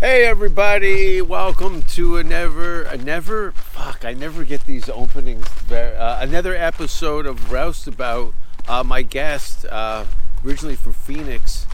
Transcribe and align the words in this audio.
Hey 0.00 0.26
everybody, 0.26 1.20
welcome 1.20 1.82
to 1.82 2.18
a 2.18 2.22
never, 2.22 2.82
a 2.82 2.96
never, 2.96 3.50
fuck, 3.50 4.04
I 4.04 4.12
never 4.14 4.44
get 4.44 4.64
these 4.64 4.88
openings. 4.88 5.44
Uh, 5.68 6.20
another 6.22 6.54
episode 6.54 7.26
of 7.26 7.50
Roustabout. 7.50 8.32
Uh, 8.68 8.84
my 8.84 9.02
guest, 9.02 9.64
uh, 9.64 10.04
originally 10.46 10.76
from 10.76 10.92
Phoenix, 10.92 11.66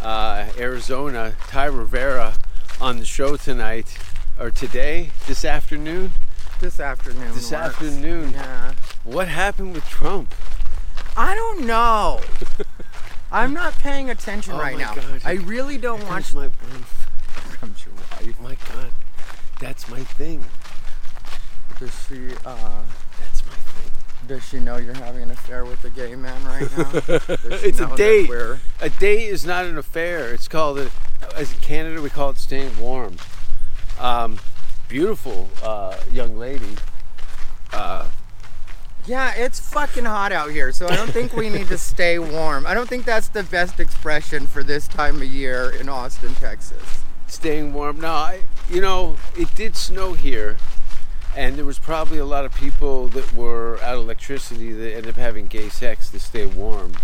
uh, 0.00 0.46
Arizona, 0.56 1.34
Ty 1.48 1.64
Rivera, 1.64 2.34
on 2.80 3.00
the 3.00 3.04
show 3.04 3.36
tonight, 3.36 3.98
or 4.38 4.52
today, 4.52 5.10
this 5.26 5.44
afternoon. 5.44 6.12
This 6.60 6.78
afternoon. 6.78 7.34
This 7.34 7.50
works. 7.50 7.74
afternoon. 7.74 8.30
Yeah. 8.34 8.74
What 9.02 9.26
happened 9.26 9.74
with 9.74 9.88
Trump? 9.88 10.32
I 11.16 11.34
don't 11.34 11.66
know. 11.66 12.20
I'm 13.32 13.52
not 13.52 13.76
paying 13.80 14.10
attention 14.10 14.54
Oh 14.54 14.58
right 14.58 14.78
now. 14.78 14.94
God. 14.94 15.22
I 15.24 15.32
really 15.32 15.76
don't 15.76 16.06
watch. 16.06 16.32
my 16.32 16.46
wife. 16.46 17.07
Comes 17.52 17.84
your 17.84 17.94
wife. 17.94 18.40
My 18.40 18.56
God, 18.74 18.92
that's 19.60 19.88
my 19.88 20.00
thing. 20.00 20.44
Does 21.78 21.92
she? 22.08 22.30
Uh, 22.44 22.82
That's 23.20 23.44
my 23.46 23.52
thing. 23.52 23.92
does 24.26 24.44
she 24.48 24.58
know 24.58 24.78
you're 24.78 24.94
having 24.94 25.22
an 25.22 25.30
affair 25.30 25.64
with 25.64 25.84
a 25.84 25.90
gay 25.90 26.14
man 26.16 26.44
right 26.44 26.68
now? 26.76 26.90
It's 27.62 27.78
a 27.80 27.94
date. 27.96 28.30
A 28.80 28.90
date 28.90 29.26
is 29.28 29.44
not 29.46 29.64
an 29.64 29.78
affair. 29.78 30.32
It's 30.32 30.48
called, 30.48 30.78
a, 30.80 30.90
as 31.36 31.52
in 31.52 31.58
Canada, 31.60 32.02
we 32.02 32.10
call 32.10 32.30
it 32.30 32.38
staying 32.38 32.76
warm. 32.80 33.16
Um, 34.00 34.38
beautiful 34.88 35.48
uh, 35.62 35.96
young 36.12 36.36
lady. 36.38 36.76
Uh, 37.72 38.06
Yeah, 39.06 39.34
it's 39.36 39.60
fucking 39.60 40.04
hot 40.04 40.32
out 40.32 40.50
here, 40.50 40.72
so 40.72 40.88
I 40.88 40.96
don't 40.96 41.10
think 41.10 41.32
we 41.32 41.48
need 41.48 41.68
to 41.68 41.78
stay 41.92 42.18
warm. 42.18 42.66
I 42.66 42.74
don't 42.74 42.88
think 42.88 43.04
that's 43.04 43.28
the 43.28 43.42
best 43.44 43.78
expression 43.78 44.46
for 44.48 44.62
this 44.64 44.88
time 44.88 45.16
of 45.22 45.24
year 45.28 45.70
in 45.70 45.88
Austin, 45.88 46.34
Texas. 46.34 47.02
Staying 47.30 47.72
warm. 47.72 48.00
Now, 48.00 48.14
I, 48.14 48.40
you 48.70 48.80
know, 48.80 49.16
it 49.36 49.54
did 49.54 49.76
snow 49.76 50.14
here, 50.14 50.56
and 51.36 51.56
there 51.56 51.64
was 51.64 51.78
probably 51.78 52.18
a 52.18 52.24
lot 52.24 52.44
of 52.44 52.54
people 52.54 53.08
that 53.08 53.32
were 53.32 53.78
out 53.82 53.96
of 53.96 54.02
electricity 54.02 54.72
that 54.72 54.94
ended 54.94 55.10
up 55.10 55.16
having 55.16 55.46
gay 55.46 55.68
sex 55.68 56.10
to 56.10 56.20
stay 56.20 56.46
warm. 56.46 56.94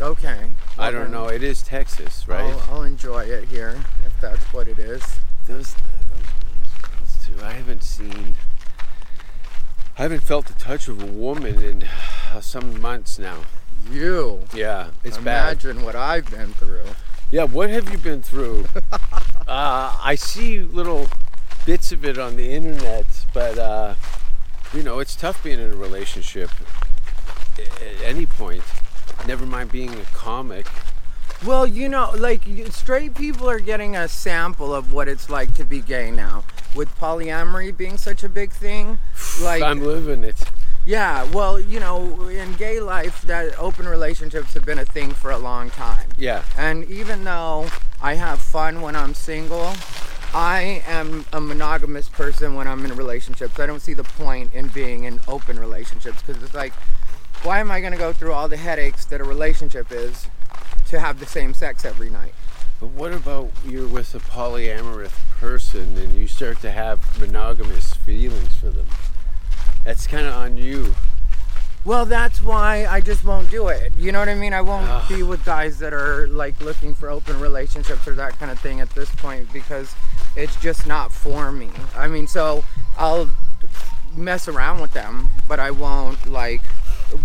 Okay. 0.00 0.50
I 0.76 0.90
don't 0.90 1.10
know. 1.10 1.28
It 1.28 1.42
is 1.42 1.62
Texas, 1.62 2.26
right? 2.26 2.52
I'll, 2.52 2.76
I'll 2.76 2.82
enjoy 2.82 3.24
it 3.24 3.48
here 3.48 3.84
if 4.04 4.20
that's 4.20 4.42
what 4.52 4.66
it 4.66 4.78
is. 4.78 5.02
those, 5.46 5.74
those 6.98 7.26
too. 7.26 7.34
I 7.44 7.52
haven't 7.52 7.84
seen. 7.84 8.34
I 9.96 10.02
haven't 10.02 10.24
felt 10.24 10.46
the 10.46 10.54
touch 10.54 10.88
of 10.88 11.00
a 11.00 11.06
woman 11.06 11.62
in 11.62 11.84
uh, 12.32 12.40
some 12.40 12.80
months 12.80 13.18
now. 13.18 13.42
You. 13.88 14.40
Yeah, 14.52 14.90
it's 15.04 15.18
bad. 15.18 15.62
Imagine 15.62 15.84
what 15.84 15.94
I've 15.94 16.28
been 16.28 16.52
through. 16.54 16.86
Yeah, 17.30 17.44
what 17.44 17.70
have 17.70 17.90
you 17.90 17.98
been 17.98 18.22
through? 18.22 18.66
uh, 19.46 19.96
I 20.02 20.14
see 20.14 20.60
little 20.60 21.08
bits 21.66 21.92
of 21.92 22.04
it 22.04 22.18
on 22.18 22.36
the 22.36 22.52
internet, 22.52 23.06
but 23.32 23.58
uh, 23.58 23.94
you 24.72 24.82
know, 24.82 24.98
it's 24.98 25.14
tough 25.16 25.42
being 25.42 25.60
in 25.60 25.70
a 25.70 25.76
relationship 25.76 26.50
at 27.58 28.02
any 28.02 28.26
point. 28.26 28.62
Never 29.26 29.46
mind 29.46 29.70
being 29.70 29.94
a 29.94 30.04
comic. 30.12 30.66
Well, 31.44 31.66
you 31.66 31.88
know, 31.88 32.10
like 32.16 32.42
straight 32.70 33.14
people 33.14 33.48
are 33.50 33.60
getting 33.60 33.96
a 33.96 34.08
sample 34.08 34.74
of 34.74 34.92
what 34.92 35.08
it's 35.08 35.28
like 35.28 35.54
to 35.54 35.64
be 35.64 35.80
gay 35.80 36.10
now. 36.10 36.44
With 36.74 36.88
polyamory 36.96 37.76
being 37.76 37.98
such 37.98 38.24
a 38.24 38.28
big 38.28 38.50
thing, 38.50 38.98
like 39.42 39.62
I'm 39.62 39.80
living 39.80 40.24
it. 40.24 40.42
Yeah, 40.86 41.24
well, 41.32 41.58
you 41.58 41.80
know, 41.80 42.28
in 42.28 42.52
gay 42.54 42.80
life, 42.80 43.22
that 43.22 43.58
open 43.58 43.88
relationships 43.88 44.54
have 44.54 44.64
been 44.64 44.78
a 44.78 44.84
thing 44.84 45.12
for 45.12 45.30
a 45.30 45.38
long 45.38 45.70
time. 45.70 46.10
Yeah. 46.16 46.42
And 46.58 46.84
even 46.90 47.24
though 47.24 47.68
I 48.02 48.14
have 48.14 48.38
fun 48.38 48.82
when 48.82 48.94
I'm 48.94 49.14
single, 49.14 49.74
I 50.34 50.82
am 50.86 51.24
a 51.32 51.40
monogamous 51.40 52.08
person 52.08 52.54
when 52.54 52.68
I'm 52.68 52.84
in 52.84 52.94
relationships. 52.96 53.58
I 53.58 53.66
don't 53.66 53.80
see 53.80 53.94
the 53.94 54.04
point 54.04 54.52
in 54.52 54.68
being 54.68 55.04
in 55.04 55.20
open 55.28 55.58
relationships 55.58 56.22
because 56.22 56.42
it's 56.42 56.54
like, 56.54 56.72
why 57.42 57.60
am 57.60 57.70
I 57.70 57.80
going 57.80 57.92
to 57.92 57.98
go 57.98 58.12
through 58.12 58.32
all 58.32 58.48
the 58.48 58.56
headaches 58.56 59.04
that 59.06 59.20
a 59.20 59.24
relationship 59.24 59.90
is 59.90 60.26
to 60.88 61.00
have 61.00 61.20
the 61.20 61.26
same 61.26 61.54
sex 61.54 61.84
every 61.84 62.10
night? 62.10 62.34
But 62.80 62.90
what 62.90 63.12
about 63.12 63.52
you're 63.64 63.86
with 63.86 64.14
a 64.14 64.18
polyamorous 64.18 65.12
person 65.38 65.96
and 65.96 66.14
you 66.14 66.26
start 66.26 66.60
to 66.62 66.70
have 66.70 67.18
monogamous 67.18 67.94
feelings 67.94 68.54
for 68.56 68.70
them? 68.70 68.86
That's 69.84 70.06
kind 70.06 70.26
of 70.26 70.34
on 70.34 70.56
you. 70.56 70.94
Well, 71.84 72.06
that's 72.06 72.40
why 72.40 72.86
I 72.86 73.02
just 73.02 73.24
won't 73.24 73.50
do 73.50 73.68
it. 73.68 73.92
You 73.98 74.10
know 74.10 74.18
what 74.18 74.30
I 74.30 74.34
mean? 74.34 74.54
I 74.54 74.62
won't 74.62 74.88
Ugh. 74.88 75.08
be 75.08 75.22
with 75.22 75.44
guys 75.44 75.78
that 75.80 75.92
are 75.92 76.26
like 76.28 76.58
looking 76.62 76.94
for 76.94 77.10
open 77.10 77.38
relationships 77.40 78.08
or 78.08 78.14
that 78.14 78.38
kind 78.38 78.50
of 78.50 78.58
thing 78.58 78.80
at 78.80 78.88
this 78.90 79.10
point 79.16 79.52
because 79.52 79.94
it's 80.34 80.56
just 80.56 80.86
not 80.86 81.12
for 81.12 81.52
me. 81.52 81.68
I 81.94 82.08
mean, 82.08 82.26
so 82.26 82.64
I'll 82.96 83.28
mess 84.16 84.48
around 84.48 84.80
with 84.80 84.92
them, 84.92 85.28
but 85.46 85.60
I 85.60 85.70
won't 85.72 86.26
like 86.26 86.62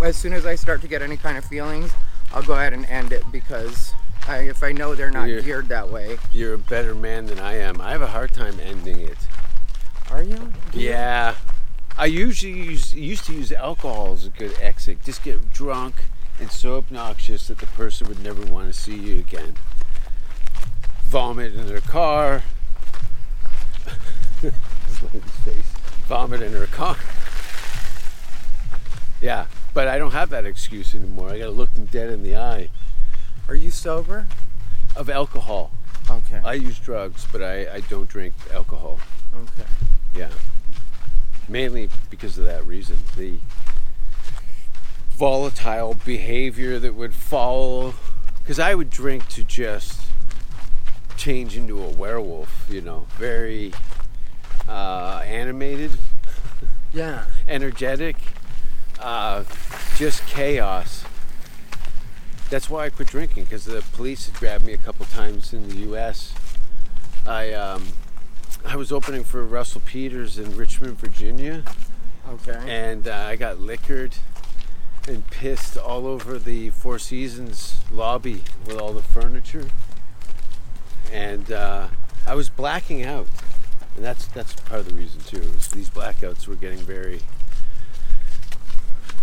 as 0.04 0.18
soon 0.18 0.34
as 0.34 0.46
I 0.46 0.56
start 0.56 0.82
to 0.82 0.88
get 0.90 1.02
any 1.02 1.16
kind 1.16 1.38
of 1.38 1.46
feelings, 1.46 1.94
I'll 2.34 2.44
go 2.44 2.54
ahead 2.54 2.74
and 2.74 2.86
end 2.88 3.14
it 3.14 3.24
because 3.32 3.94
I, 4.28 4.40
if 4.40 4.62
I 4.62 4.74
know 4.74 4.94
they're 4.94 5.10
not 5.10 5.30
You're- 5.30 5.42
geared 5.42 5.70
that 5.70 5.90
way. 5.90 6.18
You're 6.34 6.56
a 6.56 6.58
better 6.60 6.94
man 6.94 7.28
than 7.28 7.40
I 7.40 7.56
am. 7.56 7.80
I 7.80 7.92
have 7.92 8.02
a 8.02 8.08
hard 8.08 8.34
time 8.34 8.60
ending 8.60 9.00
it. 9.00 9.18
Are 10.12 10.22
you? 10.22 10.52
Yeah. 10.74 11.36
I 12.00 12.06
usually 12.06 12.54
use 12.54 12.96
used 12.96 13.26
to 13.26 13.34
use 13.34 13.52
alcohol 13.52 14.14
as 14.14 14.26
a 14.26 14.30
good 14.30 14.56
exit. 14.62 15.04
Just 15.04 15.22
get 15.22 15.52
drunk 15.52 15.96
and 16.40 16.50
so 16.50 16.78
obnoxious 16.78 17.50
that 17.50 17.58
the 17.58 17.66
person 17.68 18.08
would 18.08 18.24
never 18.24 18.42
want 18.46 18.74
to 18.74 18.80
see 18.80 18.96
you 18.96 19.20
again. 19.20 19.56
Vomit 21.04 21.54
in 21.54 21.68
their 21.68 21.82
car. 21.82 22.44
This 24.42 25.04
lady's 25.04 25.32
face. 25.44 25.74
Vomit 26.08 26.42
in 26.42 26.54
her 26.54 26.68
car. 26.68 26.96
Yeah, 29.22 29.48
but 29.74 29.90
I 29.90 29.98
don't 29.98 30.12
have 30.12 30.30
that 30.30 30.46
excuse 30.46 30.96
anymore. 30.96 31.30
I 31.30 31.38
gotta 31.40 31.52
look 31.52 31.74
them 31.74 31.86
dead 31.86 32.10
in 32.10 32.24
the 32.24 32.38
eye. 32.38 32.70
Are 33.50 33.56
you 33.56 33.70
sober? 33.70 34.26
Of 34.96 35.10
alcohol. 35.10 35.72
Okay. 36.10 36.40
I 36.46 36.54
use 36.54 36.80
drugs, 36.80 37.28
but 37.34 37.44
I, 37.44 37.74
I 37.74 37.80
don't 37.82 38.08
drink 38.08 38.34
alcohol. 38.54 39.00
okay. 39.36 39.70
Yeah. 40.16 40.30
Mainly 41.50 41.90
because 42.10 42.38
of 42.38 42.46
that 42.46 42.66
reason. 42.66 42.98
The 43.18 43.40
volatile 45.18 45.96
behavior 46.06 46.80
that 46.80 46.96
would 46.96 47.14
follow. 47.14 47.96
Because 48.38 48.60
I 48.60 48.76
would 48.76 48.90
drink 48.90 49.28
to 49.30 49.44
just 49.44 50.02
change 51.18 51.58
into 51.58 51.84
a 51.84 51.90
werewolf, 51.90 52.66
you 52.70 52.82
know, 52.82 53.06
very 53.18 53.74
uh, 54.68 55.22
animated, 55.26 55.92
Yeah. 56.94 57.26
energetic, 57.48 58.16
uh, 59.00 59.44
just 59.98 60.26
chaos. 60.28 61.04
That's 62.50 62.70
why 62.70 62.86
I 62.86 62.90
quit 62.90 63.10
drinking 63.10 63.44
because 63.44 63.66
the 63.66 63.84
police 63.94 64.26
had 64.28 64.36
grabbed 64.36 64.66
me 64.66 64.74
a 64.74 64.78
couple 64.78 65.06
times 65.06 65.54
in 65.54 65.68
the 65.70 65.76
U.S. 65.82 66.34
I 67.28 67.52
um, 67.54 67.86
I 68.66 68.76
was 68.76 68.92
opening 68.92 69.24
for 69.24 69.44
Russell 69.44 69.82
Peters 69.86 70.38
in 70.38 70.56
Richmond, 70.56 70.98
Virginia, 71.00 71.64
Okay. 72.28 72.60
and 72.68 73.08
uh, 73.08 73.16
I 73.16 73.36
got 73.36 73.60
liquored 73.60 74.16
and 75.08 75.28
pissed 75.32 75.78
all 75.78 76.06
over 76.06 76.38
the 76.38 76.70
Four 76.72 77.00
Seasons 77.00 77.80
lobby 77.92 78.44
with 78.66 78.78
all 78.78 78.94
the 78.94 79.02
furniture, 79.02 79.68
and 81.12 81.52
uh, 81.52 81.88
I 82.28 82.36
was 82.36 82.50
blacking 82.50 83.04
out, 83.04 83.28
and 83.96 84.06
that's 84.06 84.28
that's 84.28 84.54
part 84.54 84.82
of 84.82 84.90
the 84.90 84.94
reason 84.94 85.22
too. 85.22 85.38
Is 85.42 85.70
these 85.70 85.90
blackouts 85.90 86.48
were 86.48 86.56
getting 86.56 86.80
very, 86.80 87.22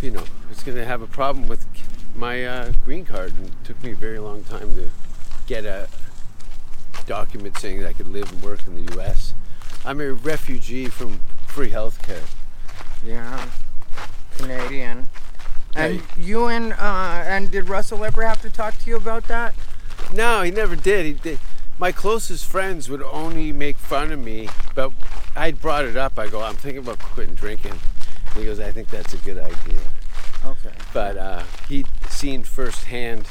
you 0.03 0.11
know, 0.11 0.25
it's 0.51 0.65
going 0.65 0.77
to 0.77 0.85
have 0.85 1.03
a 1.03 1.07
problem 1.07 1.47
with 1.47 1.65
my 2.17 2.45
uh, 2.45 2.73
green 2.85 3.05
card, 3.05 3.35
and 3.37 3.49
it 3.49 3.53
took 3.65 3.81
me 3.85 3.93
a 3.93 3.97
very 3.97 4.19
long 4.19 4.43
time 4.45 4.75
to 4.75 4.89
get 5.47 5.65
a 5.65 5.89
document 7.07 7.57
saying 7.59 7.81
that 7.81 7.89
I 7.89 7.93
could 7.93 8.09
live 8.09 8.31
and 8.33 8.43
work 8.43 8.67
in 8.67 8.85
the 8.87 8.93
U.S. 8.95 9.35
I'm 9.85 10.01
a 10.01 10.13
refugee 10.13 10.87
from 10.87 11.21
free 11.47 11.71
healthcare. 11.71 12.23
Yeah. 13.05 13.49
Canadian. 14.39 15.09
And 15.75 15.97
Yeah. 15.97 16.03
you 16.19 16.47
and 16.47 16.73
uh, 16.73 17.23
and 17.27 17.51
did 17.51 17.69
Russell 17.69 18.05
ever 18.05 18.23
have 18.27 18.41
to 18.43 18.51
talk 18.51 18.77
to 18.79 18.91
you 18.91 18.97
about 18.97 19.29
that? 19.29 19.55
No, 20.13 20.43
he 20.43 20.51
never 20.51 20.77
did. 20.77 21.07
He 21.07 21.13
did. 21.15 21.39
My 21.79 21.93
closest 21.93 22.47
friends 22.47 22.89
would 22.89 23.03
only 23.03 23.53
make 23.53 23.77
fun 23.77 24.11
of 24.11 24.19
me, 24.19 24.49
but 24.75 24.93
I 25.35 25.51
brought 25.53 25.85
it 25.85 25.97
up. 25.97 26.19
I 26.19 26.29
go, 26.29 26.43
I'm 26.43 26.55
thinking 26.57 26.79
about 26.83 26.99
quitting 26.99 27.35
drinking. 27.35 27.73
And 27.73 28.37
he 28.39 28.45
goes, 28.47 28.59
I 28.61 28.71
think 28.73 28.89
that's 28.89 29.13
a 29.13 29.19
good 29.19 29.37
idea. 29.39 29.79
Okay. 30.45 30.73
But 30.95 31.19
uh, 31.19 31.43
he'd 31.69 31.87
seen 32.09 32.45
firsthand 32.45 33.27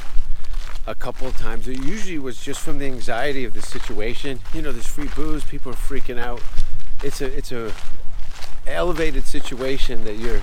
a 0.87 0.95
couple 0.95 1.27
of 1.27 1.37
times. 1.37 1.67
It 1.67 1.83
usually 1.83 2.19
was 2.19 2.41
just 2.41 2.61
from 2.61 2.79
the 2.79 2.85
anxiety 2.85 3.43
of 3.43 3.53
the 3.53 3.61
situation. 3.61 4.39
You 4.53 4.61
know, 4.61 4.71
there's 4.71 4.87
free 4.87 5.09
booze, 5.15 5.43
people 5.43 5.71
are 5.71 5.75
freaking 5.75 6.19
out. 6.19 6.41
It's 7.03 7.21
a 7.21 7.25
it's 7.25 7.51
a 7.51 7.73
elevated 8.67 9.25
situation 9.25 10.03
that 10.05 10.17
you're 10.17 10.41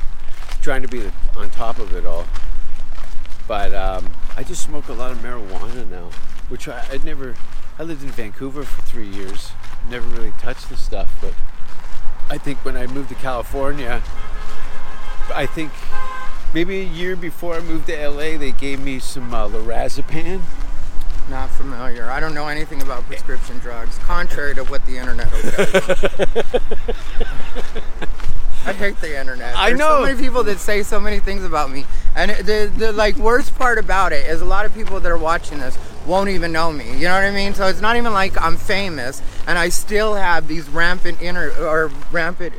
trying 0.60 0.82
to 0.82 0.88
be 0.88 1.10
on 1.36 1.50
top 1.50 1.78
of 1.78 1.94
it 1.94 2.06
all. 2.06 2.26
But 3.48 3.74
um, 3.74 4.12
I 4.36 4.44
just 4.44 4.62
smoke 4.62 4.88
a 4.88 4.92
lot 4.92 5.10
of 5.10 5.18
marijuana 5.18 5.88
now, 5.90 6.10
which 6.48 6.68
I, 6.68 6.84
I'd 6.90 7.04
never. 7.04 7.36
I 7.78 7.84
lived 7.84 8.02
in 8.02 8.10
Vancouver 8.10 8.64
for 8.64 8.82
three 8.82 9.08
years. 9.08 9.50
Never 9.90 10.06
really 10.08 10.32
touched 10.38 10.68
the 10.68 10.76
stuff, 10.76 11.12
but 11.20 11.34
I 12.30 12.38
think 12.38 12.64
when 12.64 12.76
I 12.76 12.86
moved 12.86 13.08
to 13.08 13.14
California, 13.16 14.02
I 15.34 15.46
think 15.46 15.72
maybe 16.54 16.80
a 16.80 16.84
year 16.84 17.16
before 17.16 17.54
I 17.54 17.60
moved 17.60 17.86
to 17.86 18.08
LA, 18.08 18.36
they 18.38 18.52
gave 18.52 18.80
me 18.80 18.98
some 18.98 19.32
uh, 19.34 19.48
lorazepam. 19.48 20.42
Not 21.30 21.50
familiar. 21.50 22.10
I 22.10 22.20
don't 22.20 22.34
know 22.34 22.48
anything 22.48 22.82
about 22.82 23.06
prescription 23.06 23.58
drugs, 23.58 23.98
contrary 23.98 24.54
to 24.56 24.64
what 24.64 24.84
the 24.86 24.98
internet 24.98 25.30
will 25.32 25.50
tell 25.50 25.66
you. 25.66 26.42
I 28.64 28.72
hate 28.72 29.00
the 29.00 29.18
internet. 29.18 29.56
I 29.56 29.70
There's 29.70 29.78
know. 29.80 29.88
so 29.88 30.06
many 30.06 30.20
people 30.20 30.44
that 30.44 30.58
say 30.58 30.84
so 30.84 31.00
many 31.00 31.18
things 31.18 31.42
about 31.42 31.70
me, 31.70 31.84
and 32.14 32.30
the 32.30 32.70
the 32.76 32.92
like 32.92 33.16
worst 33.16 33.56
part 33.56 33.78
about 33.78 34.12
it 34.12 34.26
is 34.26 34.40
a 34.40 34.44
lot 34.44 34.66
of 34.66 34.74
people 34.74 35.00
that 35.00 35.10
are 35.10 35.18
watching 35.18 35.58
this 35.58 35.76
won't 36.06 36.28
even 36.28 36.52
know 36.52 36.72
me. 36.72 36.84
You 36.84 37.08
know 37.08 37.14
what 37.14 37.24
I 37.24 37.32
mean? 37.32 37.54
So 37.54 37.66
it's 37.66 37.80
not 37.80 37.96
even 37.96 38.12
like 38.12 38.40
I'm 38.40 38.56
famous, 38.56 39.20
and 39.48 39.58
I 39.58 39.68
still 39.68 40.14
have 40.14 40.46
these 40.46 40.68
rampant 40.68 41.20
inner 41.20 41.50
or 41.58 41.90
rampant 42.12 42.54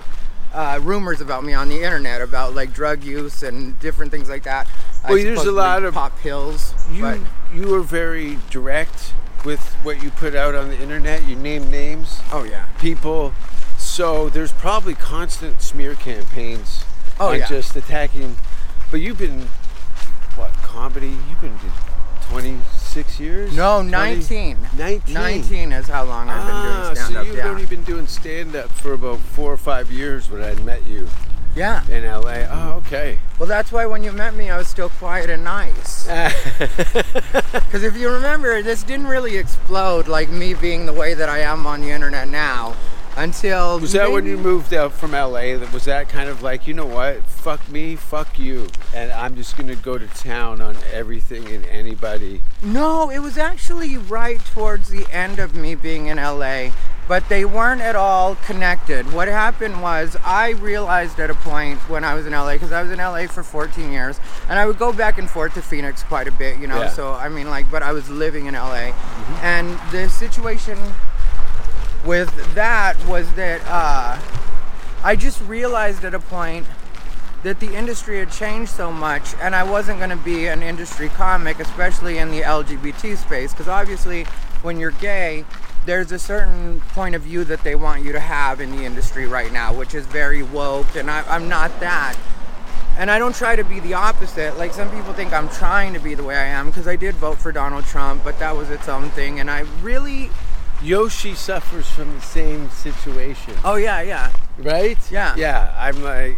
uh, 0.53 0.79
rumors 0.81 1.19
about 1.21 1.44
me 1.44 1.53
on 1.53 1.69
the 1.69 1.77
internet 1.83 2.21
about 2.21 2.53
like 2.53 2.73
drug 2.73 3.03
use 3.03 3.44
and 3.44 3.79
different 3.79 4.11
things 4.11 4.29
like 4.29 4.44
that. 4.44 4.67
I 5.03 5.15
there's 5.21 5.45
a 5.45 5.51
lot 5.51 5.83
of- 5.83 5.94
pop 5.94 6.17
pills. 6.19 6.73
You 6.91 7.01
but 7.01 7.19
you 7.53 7.67
were 7.67 7.81
very 7.81 8.38
direct 8.50 9.13
with 9.44 9.59
what 9.83 10.01
you 10.01 10.09
put 10.11 10.35
out 10.35 10.55
on 10.55 10.69
the 10.69 10.79
internet. 10.79 11.25
You 11.27 11.35
name 11.35 11.69
names, 11.69 12.21
oh 12.31 12.44
yeah. 12.44 12.65
people. 12.79 13.33
So 13.77 14.29
there's 14.29 14.53
probably 14.53 14.95
constant 14.95 15.61
smear 15.61 15.95
campaigns 15.95 16.85
Oh, 17.19 17.29
on 17.29 17.39
yeah. 17.39 17.47
just 17.47 17.75
attacking. 17.75 18.38
But 18.89 19.01
you've 19.01 19.17
been 19.17 19.47
what 20.35 20.53
comedy? 20.63 21.17
You've 21.29 21.41
been 21.41 21.57
26 22.93 23.19
years? 23.19 23.55
No, 23.55 23.79
20? 23.81 23.91
19. 23.91 24.57
19. 24.77 25.13
19 25.13 25.71
is 25.71 25.87
how 25.87 26.03
long 26.03 26.29
I've 26.29 26.45
been 26.45 26.55
Ah, 26.55 26.83
doing 26.83 26.95
stand 26.95 27.17
up. 27.17 27.23
so 27.23 27.27
you've 27.27 27.37
yeah. 27.37 27.49
only 27.49 27.65
been 27.65 27.83
doing 27.83 28.05
stand 28.05 28.55
up 28.55 28.69
for 28.69 28.93
about 28.93 29.19
four 29.19 29.51
or 29.51 29.57
five 29.57 29.91
years 29.91 30.29
when 30.29 30.43
I 30.43 30.53
met 30.61 30.85
you 30.85 31.07
yeah. 31.55 31.83
in 31.89 32.03
LA. 32.03 32.45
Oh, 32.51 32.83
okay. 32.85 33.17
Well, 33.39 33.49
that's 33.49 33.71
why 33.71 33.87
when 33.87 34.03
you 34.03 34.11
met 34.11 34.35
me, 34.35 34.51
I 34.51 34.57
was 34.57 34.67
still 34.67 34.89
quiet 34.89 35.29
and 35.31 35.43
nice. 35.43 36.07
Because 37.73 37.83
if 37.83 37.97
you 37.97 38.11
remember, 38.11 38.61
this 38.61 38.83
didn't 38.83 39.07
really 39.07 39.37
explode 39.37 40.07
like 40.07 40.29
me 40.29 40.53
being 40.53 40.85
the 40.85 40.93
way 40.93 41.15
that 41.15 41.27
I 41.29 41.39
am 41.39 41.65
on 41.65 41.81
the 41.81 41.89
internet 41.89 42.27
now 42.27 42.75
until. 43.18 43.80
Was 43.80 43.94
that 43.94 44.12
when 44.12 44.25
you 44.25 44.38
moved 44.38 44.74
out 44.74 44.94
from 44.94 45.12
LA? 45.12 45.57
That 45.57 45.71
was 45.74 45.86
that 45.86 46.10
kind 46.10 46.30
of 46.30 46.42
like, 46.42 46.68
you 46.68 46.74
know 46.74 46.86
what? 46.86 47.24
Fuck 47.24 47.68
me, 47.69 47.95
fuck 47.95 48.39
you, 48.39 48.68
and 48.94 49.12
I'm 49.12 49.36
just 49.36 49.57
gonna 49.57 49.75
go 49.75 49.98
to 49.98 50.07
town 50.07 50.62
on 50.62 50.77
everything 50.92 51.48
and 51.48 51.65
anybody. 51.65 52.42
No, 52.62 53.10
it 53.10 53.19
was 53.19 53.38
actually 53.38 53.98
right 53.98 54.39
towards 54.39 54.89
the 54.89 55.06
end 55.12 55.39
of 55.39 55.56
me 55.56 55.75
being 55.75 56.07
in 56.07 56.18
LA, 56.18 56.69
but 57.07 57.27
they 57.30 57.45
weren't 57.45 57.81
at 57.81 57.95
all 57.95 58.36
connected. 58.36 59.12
What 59.12 59.27
happened 59.27 59.81
was 59.81 60.15
I 60.24 60.51
realized 60.51 61.19
at 61.19 61.30
a 61.30 61.36
point 61.36 61.80
when 61.89 62.04
I 62.04 62.13
was 62.13 62.25
in 62.25 62.33
LA, 62.33 62.54
because 62.54 62.71
I 62.71 62.81
was 62.81 62.92
in 62.92 63.00
LA 63.00 63.27
for 63.27 63.44
14 63.44 63.92
years, 63.92 64.19
and 64.50 64.57
I 64.57 64.65
would 64.65 64.80
go 64.80 64.94
back 64.94 65.18
and 65.18 65.30
forth 65.30 65.54
to 65.56 65.62
Phoenix 65.62 66.04
quite 66.04 66.27
a 66.27 66.31
bit, 66.31 66.60
you 66.60 66.68
know. 66.68 66.81
Yeah. 66.81 66.89
So 66.89 67.13
I 67.13 67.30
mean, 67.30 67.50
like, 67.50 67.69
but 67.69 67.83
I 67.83 67.92
was 67.92 68.10
living 68.10 68.45
in 68.45 68.54
LA, 68.54 68.92
mm-hmm. 68.92 69.33
and 69.45 69.92
the 69.92 70.10
situation 70.10 70.77
with 72.05 72.55
that 72.55 72.95
was 73.07 73.31
that 73.33 73.61
uh, 73.65 74.19
I 75.03 75.15
just 75.15 75.41
realized 75.41 76.03
at 76.03 76.13
a 76.13 76.19
point 76.19 76.65
that 77.44 77.59
the 77.59 77.75
industry 77.75 78.19
had 78.19 78.31
changed 78.31 78.71
so 78.71 78.91
much 78.91 79.35
and 79.41 79.53
I 79.53 79.63
wasn't 79.63 80.00
going 80.00 80.09
to 80.09 80.23
be 80.23 80.47
an 80.47 80.63
industry 80.63 81.09
comic, 81.09 81.59
especially 81.59 82.17
in 82.17 82.31
the 82.31 82.41
LGBT 82.41 83.17
space, 83.17 83.51
because 83.51 83.67
obviously 83.67 84.23
when 84.61 84.79
you're 84.79 84.91
gay, 84.91 85.45
there's 85.85 86.11
a 86.13 86.19
certain 86.19 86.79
point 86.89 87.15
of 87.15 87.21
view 87.21 87.44
that 87.44 87.63
they 87.63 87.75
want 87.75 88.03
you 88.03 88.13
to 88.13 88.19
have 88.19 88.61
in 88.61 88.71
the 88.75 88.85
industry 88.85 89.27
right 89.27 89.51
now, 89.51 89.73
which 89.73 89.94
is 89.94 90.05
very 90.05 90.41
woke, 90.41 90.95
and 90.95 91.11
I, 91.11 91.23
I'm 91.27 91.50
not 91.50 91.77
that. 91.81 92.15
And 92.97 93.11
I 93.11 93.19
don't 93.19 93.35
try 93.35 93.55
to 93.55 93.63
be 93.63 93.79
the 93.79 93.95
opposite. 93.95 94.57
Like 94.57 94.71
some 94.71 94.89
people 94.91 95.13
think 95.13 95.33
I'm 95.33 95.50
trying 95.50 95.94
to 95.94 96.00
be 96.00 96.13
the 96.13 96.23
way 96.23 96.35
I 96.35 96.45
am, 96.45 96.67
because 96.67 96.88
I 96.88 96.95
did 96.95 97.15
vote 97.15 97.39
for 97.39 97.51
Donald 97.51 97.83
Trump, 97.85 98.23
but 98.23 98.39
that 98.39 98.55
was 98.55 98.69
its 98.69 98.88
own 98.88 99.09
thing. 99.09 99.39
And 99.41 99.51
I 99.51 99.61
really, 99.81 100.29
Yoshi 100.81 101.33
suffers 101.33 101.89
from 101.89 102.15
the 102.15 102.21
same 102.21 102.69
situation, 102.71 103.53
oh 103.63 103.75
yeah, 103.75 104.01
yeah, 104.01 104.31
right? 104.57 104.97
Yeah. 105.11 105.35
Yeah. 105.37 105.75
I'm 105.77 106.01
like, 106.03 106.37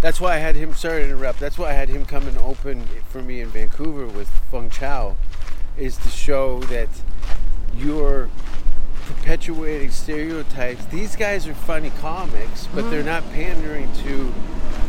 that's 0.00 0.20
why 0.20 0.34
I 0.34 0.38
had 0.38 0.54
him. 0.54 0.74
Sorry 0.74 1.02
to 1.02 1.08
interrupt. 1.10 1.40
That's 1.40 1.58
why 1.58 1.70
I 1.70 1.72
had 1.72 1.88
him 1.88 2.04
come 2.04 2.26
and 2.26 2.38
open 2.38 2.86
for 3.08 3.22
me 3.22 3.40
in 3.40 3.48
Vancouver 3.48 4.06
with 4.06 4.28
Feng 4.50 4.70
Chao, 4.70 5.16
is 5.76 5.96
to 5.98 6.08
show 6.08 6.60
that 6.64 6.88
you're 7.74 8.28
perpetuating 9.06 9.90
stereotypes. 9.90 10.84
These 10.86 11.16
guys 11.16 11.48
are 11.48 11.54
funny 11.54 11.90
comics, 12.00 12.68
but 12.74 12.90
they're 12.90 13.02
mm-hmm. 13.02 13.24
not 13.24 13.32
pandering 13.32 13.92
to 14.04 14.32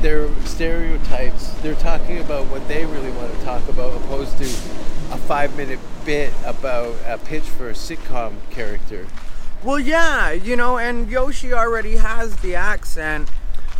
their 0.01 0.29
stereotypes. 0.45 1.49
They're 1.61 1.75
talking 1.75 2.19
about 2.19 2.47
what 2.47 2.67
they 2.67 2.85
really 2.85 3.11
want 3.11 3.33
to 3.33 3.44
talk 3.44 3.67
about, 3.67 3.95
opposed 3.95 4.37
to 4.37 4.45
a 5.11 5.17
five-minute 5.17 5.80
bit 6.06 6.33
about 6.45 6.95
a 7.06 7.18
pitch 7.18 7.44
for 7.44 7.69
a 7.69 7.73
sitcom 7.73 8.33
character. 8.49 9.06
Well, 9.63 9.80
yeah, 9.80 10.31
you 10.31 10.56
know, 10.56 10.77
and 10.77 11.09
Yoshi 11.09 11.53
already 11.53 11.97
has 11.97 12.35
the 12.37 12.56
accent. 12.56 13.30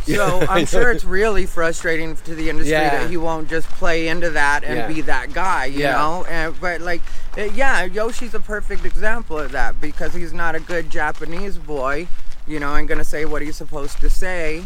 So 0.06 0.40
I'm 0.48 0.66
sure 0.66 0.90
it's 0.90 1.04
really 1.04 1.46
frustrating 1.46 2.14
to 2.16 2.34
the 2.34 2.50
industry 2.50 2.72
Yeah. 2.72 2.90
that 3.02 3.10
he 3.10 3.16
won't 3.16 3.48
just 3.48 3.68
play 3.68 4.08
into 4.08 4.30
that 4.30 4.62
and 4.64 4.76
Yeah. 4.78 4.88
be 4.88 5.00
that 5.02 5.32
guy, 5.32 5.66
you 5.66 5.80
Yeah. 5.80 5.92
know? 5.92 6.24
And, 6.28 6.60
but 6.60 6.80
like, 6.80 7.02
uh, 7.38 7.42
yeah, 7.54 7.84
Yoshi's 7.84 8.34
a 8.34 8.40
perfect 8.40 8.84
example 8.84 9.38
of 9.38 9.52
that 9.52 9.80
because 9.80 10.12
he's 10.14 10.32
not 10.32 10.54
a 10.54 10.60
good 10.60 10.90
Japanese 10.90 11.56
boy, 11.56 12.08
you 12.46 12.60
know, 12.60 12.74
and 12.74 12.86
gonna 12.88 13.04
say 13.04 13.24
what 13.24 13.42
he's 13.42 13.56
supposed 13.56 14.00
to 14.00 14.10
say. 14.10 14.64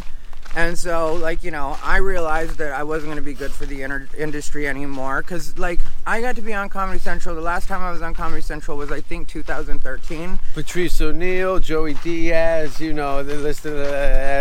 And 0.57 0.75
so, 0.75 1.13
like, 1.13 1.43
you 1.43 1.51
know, 1.51 1.77
I 1.83 1.97
realized 1.97 2.57
that 2.57 2.73
I 2.73 2.81
wasn't 2.81 3.09
going 3.11 3.17
to 3.17 3.21
be 3.23 3.35
good 3.35 3.51
for 3.51 3.67
the 3.67 3.83
inter- 3.83 4.07
industry 4.17 4.67
anymore. 4.67 5.21
Because, 5.21 5.55
like, 5.59 5.79
I 6.07 6.19
got 6.19 6.35
to 6.37 6.41
be 6.41 6.51
on 6.51 6.69
Comedy 6.69 6.97
Central. 6.97 7.35
The 7.35 7.41
last 7.41 7.67
time 7.67 7.81
I 7.81 7.91
was 7.91 8.01
on 8.01 8.15
Comedy 8.15 8.41
Central 8.41 8.75
was, 8.75 8.91
I 8.91 8.99
think, 8.99 9.27
2013. 9.27 10.39
Patrice 10.55 10.99
O'Neal, 10.99 11.59
Joey 11.59 11.93
Diaz, 11.93 12.81
you 12.81 12.91
know, 12.91 13.21
the 13.21 13.35
list 13.35 13.67
of 13.67 13.77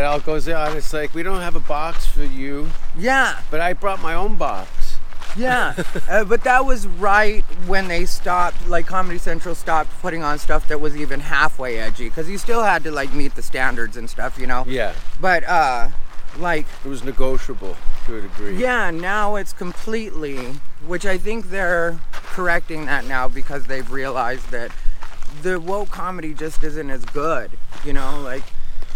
all 0.04 0.20
goes 0.20 0.48
on. 0.48 0.74
It's 0.78 0.94
like 0.94 1.14
we 1.14 1.22
don't 1.22 1.42
have 1.42 1.54
a 1.54 1.60
box 1.60 2.06
for 2.06 2.24
you, 2.24 2.70
Yeah, 2.96 3.38
but 3.50 3.60
I 3.60 3.74
brought 3.74 4.00
my 4.00 4.14
own 4.14 4.36
box. 4.36 4.70
Yeah, 5.36 5.74
uh, 6.08 6.24
but 6.24 6.44
that 6.44 6.64
was 6.64 6.86
right 6.86 7.42
when 7.66 7.88
they 7.88 8.06
stopped, 8.06 8.66
like 8.68 8.86
Comedy 8.86 9.18
Central 9.18 9.54
stopped 9.54 9.90
putting 10.00 10.22
on 10.22 10.38
stuff 10.38 10.66
that 10.68 10.80
was 10.80 10.96
even 10.96 11.20
halfway 11.20 11.78
edgy, 11.78 12.08
because 12.08 12.30
you 12.30 12.38
still 12.38 12.62
had 12.62 12.84
to 12.84 12.90
like 12.90 13.12
meet 13.12 13.34
the 13.34 13.42
standards 13.42 13.98
and 13.98 14.08
stuff, 14.08 14.38
you 14.38 14.46
know. 14.46 14.64
Yeah, 14.66 14.94
But 15.20 15.44
uh, 15.44 15.88
like, 16.38 16.66
it 16.84 16.88
was 16.88 17.04
negotiable 17.04 17.76
to 18.06 18.18
a 18.18 18.20
degree. 18.22 18.56
yeah, 18.56 18.90
now 18.90 19.36
it's 19.36 19.52
completely, 19.52 20.38
which 20.86 21.06
I 21.06 21.18
think 21.18 21.50
they're 21.50 21.98
correcting 22.12 22.86
that 22.86 23.06
now 23.06 23.28
because 23.28 23.64
they've 23.66 23.90
realized 23.90 24.50
that 24.50 24.70
the 25.42 25.58
woke 25.60 25.90
comedy 25.90 26.34
just 26.34 26.62
isn't 26.62 26.90
as 26.90 27.04
good, 27.06 27.50
you 27.84 27.92
know. 27.92 28.20
Like, 28.20 28.44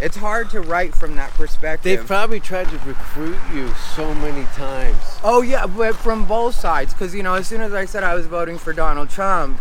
it's 0.00 0.16
hard 0.16 0.50
to 0.50 0.60
write 0.60 0.94
from 0.94 1.16
that 1.16 1.30
perspective. 1.32 1.98
They've 1.98 2.06
probably 2.06 2.40
tried 2.40 2.68
to 2.70 2.78
recruit 2.78 3.38
you 3.52 3.68
so 3.94 4.14
many 4.14 4.46
times. 4.54 4.96
Oh 5.22 5.42
yeah, 5.42 5.66
but 5.66 5.94
from 5.94 6.24
both 6.24 6.54
sides, 6.54 6.94
because 6.94 7.14
you 7.14 7.22
know, 7.22 7.34
as 7.34 7.46
soon 7.46 7.60
as 7.60 7.72
I 7.74 7.84
said 7.84 8.02
I 8.02 8.14
was 8.14 8.26
voting 8.26 8.58
for 8.58 8.72
Donald 8.72 9.10
Trump, 9.10 9.60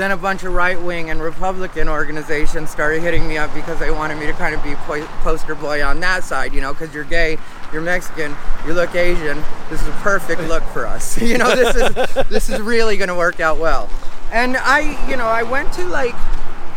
then 0.00 0.10
a 0.12 0.16
bunch 0.16 0.44
of 0.44 0.52
right-wing 0.54 1.10
and 1.10 1.20
Republican 1.20 1.88
organizations 1.88 2.70
started 2.70 3.02
hitting 3.02 3.28
me 3.28 3.36
up 3.36 3.52
because 3.54 3.78
they 3.78 3.90
wanted 3.90 4.18
me 4.18 4.26
to 4.26 4.32
kind 4.32 4.54
of 4.54 4.62
be 4.64 4.74
po- 4.74 5.06
poster 5.22 5.54
boy 5.54 5.84
on 5.84 6.00
that 6.00 6.24
side, 6.24 6.52
you 6.52 6.60
know, 6.60 6.72
because 6.72 6.94
you're 6.94 7.04
gay 7.04 7.38
You're 7.72 7.82
Mexican. 7.82 8.34
You 8.66 8.72
look 8.72 8.94
Asian. 8.94 9.42
This 9.68 9.82
is 9.82 9.88
a 9.88 9.92
perfect 10.02 10.42
look 10.42 10.62
for 10.64 10.86
us. 10.86 11.20
You 11.30 11.38
know, 11.38 11.54
this 11.54 11.76
is 11.76 12.28
this 12.28 12.50
is 12.50 12.60
really 12.60 12.96
gonna 12.96 13.16
work 13.16 13.40
out 13.40 13.58
well. 13.58 13.88
And 14.32 14.56
I, 14.56 15.08
you 15.08 15.16
know, 15.16 15.26
I 15.26 15.42
went 15.42 15.72
to 15.74 15.86
like 15.86 16.14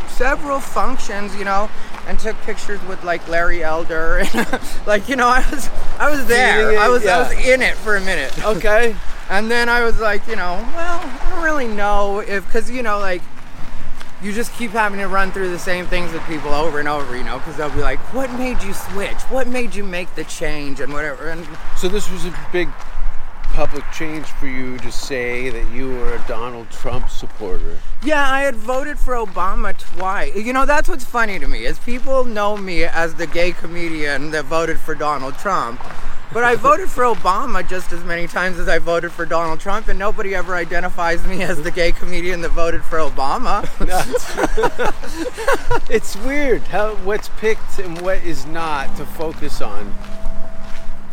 several 0.10 0.60
functions, 0.60 1.36
you 1.36 1.46
know, 1.46 1.70
and 2.08 2.20
took 2.20 2.36
pictures 2.42 2.82
with 2.88 3.04
like 3.04 3.28
Larry 3.28 3.64
Elder, 3.64 4.24
and 4.34 4.62
like 4.86 5.10
you 5.10 5.16
know, 5.16 5.28
I 5.28 5.44
was 5.50 5.70
I 5.98 6.12
was 6.12 6.26
there. 6.28 6.80
I 6.80 6.90
was 6.90 7.06
I 7.06 7.20
was 7.20 7.32
in 7.46 7.62
it 7.62 7.76
for 7.76 7.96
a 7.96 8.02
minute. 8.02 8.44
Okay. 8.44 8.96
And 9.30 9.50
then 9.50 9.70
I 9.70 9.84
was 9.84 10.00
like, 10.00 10.28
you 10.28 10.36
know, 10.36 10.56
well, 10.76 11.00
I 11.04 11.30
don't 11.30 11.44
really 11.44 11.68
know 11.68 12.20
if, 12.20 12.46
because, 12.46 12.70
you 12.70 12.84
know, 12.84 13.00
like, 13.00 13.22
you 14.22 14.32
just 14.32 14.54
keep 14.54 14.72
having 14.72 15.00
to 15.00 15.08
run 15.08 15.32
through 15.32 15.50
the 15.50 15.60
same 15.60 15.86
things 15.86 16.14
with 16.14 16.24
people 16.24 16.54
over 16.54 16.80
and 16.80 16.88
over, 16.88 17.18
you 17.18 17.24
know, 17.24 17.40
because 17.40 17.58
they'll 17.58 17.70
be 17.70 17.82
like, 17.82 18.00
what 18.14 18.32
made 18.34 18.62
you 18.64 18.74
switch? 18.74 19.20
What 19.24 19.48
made 19.48 19.76
you 19.76 19.84
make 19.84 20.14
the 20.16 20.24
change? 20.24 20.80
And 20.80 20.94
whatever. 20.94 21.30
And 21.30 21.46
So 21.78 21.90
this 21.90 22.10
was 22.10 22.26
a 22.26 22.34
big 22.52 22.70
public 23.54 23.84
change 23.92 24.26
for 24.26 24.48
you 24.48 24.78
to 24.80 24.92
say 24.92 25.50
that 25.50 25.72
you 25.72 25.90
were 25.90 26.16
a 26.16 26.26
Donald 26.28 26.70
Trump 26.72 27.10
supporter. 27.10 27.78
yeah, 28.02 28.32
I 28.32 28.42
had 28.42 28.56
voted 28.56 28.98
for 28.98 29.14
Obama 29.14 29.78
twice. 29.78 30.36
You 30.36 30.54
know, 30.54 30.66
that's 30.66 30.90
what's 30.90 31.04
funny 31.06 31.38
to 31.38 31.48
me, 31.48 31.66
is 31.66 31.78
people 31.80 32.24
know 32.26 32.58
me 32.58 32.84
as 32.84 33.14
the 33.14 33.28
gay 33.28 33.52
comedian 33.52 34.32
that 34.32 34.46
voted 34.46 34.80
for 34.80 34.96
Donald 34.96 35.38
Trump. 35.38 35.80
But 36.34 36.44
I 36.44 36.56
voted 36.56 36.90
for 36.90 37.04
Obama 37.04 37.68
just 37.68 37.94
as 37.94 38.04
many 38.04 38.26
times 38.26 38.58
as 38.58 38.68
I 38.68 38.80
voted 38.80 39.12
for 39.12 39.24
Donald 39.24 39.60
Trump, 39.60 39.88
and 39.88 40.00
nobody 40.00 40.34
ever 40.34 40.56
identifies 40.56 41.24
me 41.28 41.44
as 41.44 41.62
the 41.62 41.70
gay 41.70 41.92
comedian 41.92 42.42
that 42.42 42.50
voted 42.50 42.84
for 42.84 42.98
Obama. 42.98 43.70
It's 45.92 46.16
weird 46.18 46.64
how 46.64 46.96
what's 46.96 47.30
picked 47.38 47.78
and 47.78 48.02
what 48.02 48.18
is 48.24 48.48
not 48.48 48.96
to 48.98 49.06
focus 49.06 49.62
on. 49.62 49.94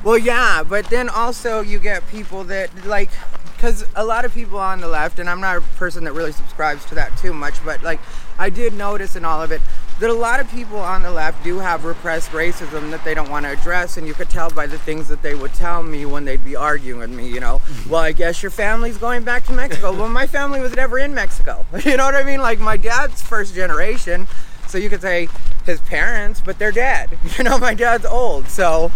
Well, 0.02 0.16
yeah, 0.16 0.62
but 0.62 0.86
then 0.86 1.10
also 1.10 1.60
you 1.60 1.78
get 1.78 2.08
people 2.08 2.44
that 2.44 2.86
like, 2.86 3.10
because 3.56 3.84
a 3.94 4.04
lot 4.04 4.24
of 4.24 4.32
people 4.32 4.58
on 4.58 4.80
the 4.80 4.88
left, 4.88 5.18
and 5.18 5.28
I'm 5.28 5.42
not 5.42 5.58
a 5.58 5.60
person 5.60 6.04
that 6.04 6.14
really 6.14 6.32
subscribes 6.32 6.86
to 6.86 6.94
that 6.94 7.14
too 7.18 7.34
much, 7.34 7.62
but 7.62 7.82
like, 7.82 8.00
I 8.38 8.48
did 8.48 8.72
notice 8.72 9.16
in 9.16 9.26
all 9.26 9.42
of 9.42 9.52
it 9.52 9.60
that 10.00 10.08
a 10.08 10.14
lot 10.14 10.40
of 10.40 10.50
people 10.50 10.78
on 10.78 11.02
the 11.02 11.10
left 11.10 11.44
do 11.44 11.58
have 11.58 11.84
repressed 11.84 12.30
racism 12.30 12.90
that 12.90 13.04
they 13.04 13.12
don't 13.14 13.28
want 13.30 13.44
to 13.44 13.52
address, 13.52 13.98
and 13.98 14.06
you 14.06 14.14
could 14.14 14.30
tell 14.30 14.50
by 14.50 14.66
the 14.66 14.78
things 14.78 15.08
that 15.08 15.22
they 15.22 15.34
would 15.34 15.52
tell 15.52 15.82
me 15.82 16.06
when 16.06 16.24
they'd 16.24 16.44
be 16.44 16.56
arguing 16.56 16.98
with 17.00 17.10
me, 17.10 17.28
you 17.28 17.38
know. 17.38 17.58
Mm-hmm. 17.58 17.90
Well, 17.90 18.00
I 18.00 18.12
guess 18.12 18.42
your 18.42 18.50
family's 18.50 18.96
going 18.96 19.24
back 19.24 19.44
to 19.46 19.52
Mexico. 19.52 19.92
well, 19.96 20.08
my 20.08 20.26
family 20.26 20.60
was 20.60 20.74
never 20.74 20.98
in 20.98 21.14
Mexico. 21.14 21.64
You 21.90 21.96
know 21.96 22.04
what 22.04 22.14
I 22.14 22.22
mean? 22.22 22.40
Like, 22.40 22.60
my 22.60 22.76
dad's 22.76 23.20
first 23.20 23.54
generation, 23.54 24.28
so 24.68 24.78
you 24.78 24.88
could 24.88 25.02
say 25.02 25.28
his 25.66 25.80
parents, 25.80 26.40
but 26.44 26.58
they're 26.58 26.72
dead. 26.72 27.10
You 27.38 27.44
know, 27.44 27.58
my 27.58 27.74
dad's 27.74 28.06
old, 28.06 28.48
so. 28.48 28.90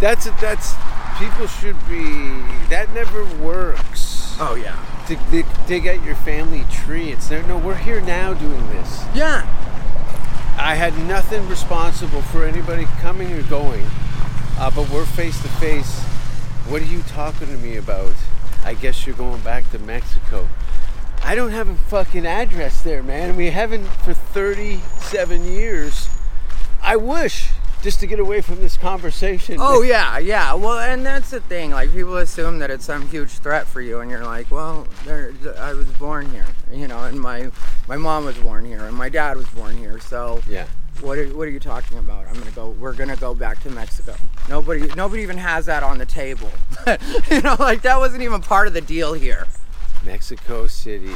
That's 0.00 0.24
that's 0.40 0.74
people 1.18 1.46
should 1.46 1.78
be 1.88 2.42
that 2.68 2.92
never 2.92 3.24
works. 3.36 4.34
Oh, 4.40 4.54
yeah. 4.54 4.76
To 5.06 5.16
dig, 5.30 5.46
dig 5.66 5.86
at 5.86 6.02
your 6.04 6.16
family 6.16 6.64
tree. 6.70 7.12
It's 7.12 7.28
there. 7.28 7.42
No, 7.44 7.58
we're 7.58 7.76
here 7.76 8.00
now 8.00 8.34
doing 8.34 8.66
this. 8.70 9.04
Yeah. 9.14 9.46
I 10.56 10.74
had 10.74 10.96
nothing 11.06 11.48
responsible 11.48 12.22
for 12.22 12.44
anybody 12.44 12.84
coming 13.00 13.32
or 13.32 13.42
going, 13.44 13.86
uh, 14.58 14.70
but 14.74 14.88
we're 14.90 15.06
face 15.06 15.40
to 15.42 15.48
face. 15.48 16.00
What 16.68 16.82
are 16.82 16.86
you 16.86 17.02
talking 17.02 17.48
to 17.48 17.56
me 17.56 17.76
about? 17.76 18.14
I 18.64 18.74
guess 18.74 19.06
you're 19.06 19.16
going 19.16 19.40
back 19.40 19.68
to 19.72 19.78
Mexico. 19.78 20.48
I 21.24 21.34
don't 21.34 21.50
have 21.50 21.68
a 21.68 21.74
fucking 21.74 22.26
address 22.26 22.82
there, 22.82 23.02
man. 23.02 23.36
We 23.36 23.50
haven't 23.50 23.86
for 23.86 24.14
37 24.14 25.44
years. 25.44 26.08
I 26.82 26.96
wish 26.96 27.50
just 27.82 28.00
to 28.00 28.06
get 28.06 28.18
away 28.20 28.40
from 28.40 28.60
this 28.60 28.76
conversation. 28.76 29.56
Oh 29.60 29.82
yeah, 29.82 30.18
yeah. 30.18 30.54
Well, 30.54 30.78
and 30.78 31.04
that's 31.04 31.30
the 31.30 31.40
thing. 31.40 31.72
Like 31.72 31.92
people 31.92 32.16
assume 32.16 32.58
that 32.60 32.70
it's 32.70 32.84
some 32.84 33.08
huge 33.08 33.30
threat 33.30 33.66
for 33.66 33.80
you, 33.80 34.00
and 34.00 34.10
you're 34.10 34.24
like, 34.24 34.50
well, 34.50 34.86
there, 35.04 35.32
I 35.58 35.72
was 35.74 35.86
born 35.98 36.30
here, 36.30 36.46
you 36.72 36.88
know, 36.88 37.00
and 37.04 37.20
my 37.20 37.50
my 37.88 37.96
mom 37.96 38.24
was 38.24 38.36
born 38.38 38.64
here, 38.64 38.84
and 38.84 38.96
my 38.96 39.08
dad 39.08 39.36
was 39.36 39.46
born 39.48 39.76
here. 39.76 39.98
So 40.00 40.40
Yeah. 40.48 40.66
what 41.00 41.18
are, 41.18 41.26
what 41.36 41.48
are 41.48 41.50
you 41.50 41.60
talking 41.60 41.98
about? 41.98 42.26
I'm 42.28 42.34
gonna 42.34 42.50
go. 42.52 42.68
We're 42.70 42.94
gonna 42.94 43.16
go 43.16 43.34
back 43.34 43.60
to 43.64 43.70
Mexico. 43.70 44.14
Nobody 44.48 44.86
nobody 44.96 45.22
even 45.22 45.38
has 45.38 45.66
that 45.66 45.82
on 45.82 45.98
the 45.98 46.06
table. 46.06 46.50
you 47.30 47.42
know, 47.42 47.56
like 47.58 47.82
that 47.82 47.98
wasn't 47.98 48.22
even 48.22 48.40
part 48.40 48.66
of 48.68 48.72
the 48.74 48.80
deal 48.80 49.12
here. 49.14 49.46
Mexico 50.04 50.66
City 50.66 51.14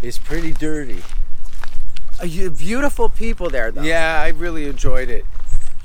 is 0.00 0.18
pretty 0.18 0.52
dirty. 0.52 1.02
Uh, 2.20 2.24
you- 2.24 2.50
beautiful 2.50 3.08
people 3.08 3.48
there, 3.50 3.70
though. 3.70 3.82
Yeah, 3.82 4.20
I 4.20 4.28
really 4.28 4.66
enjoyed 4.66 5.08
it. 5.08 5.24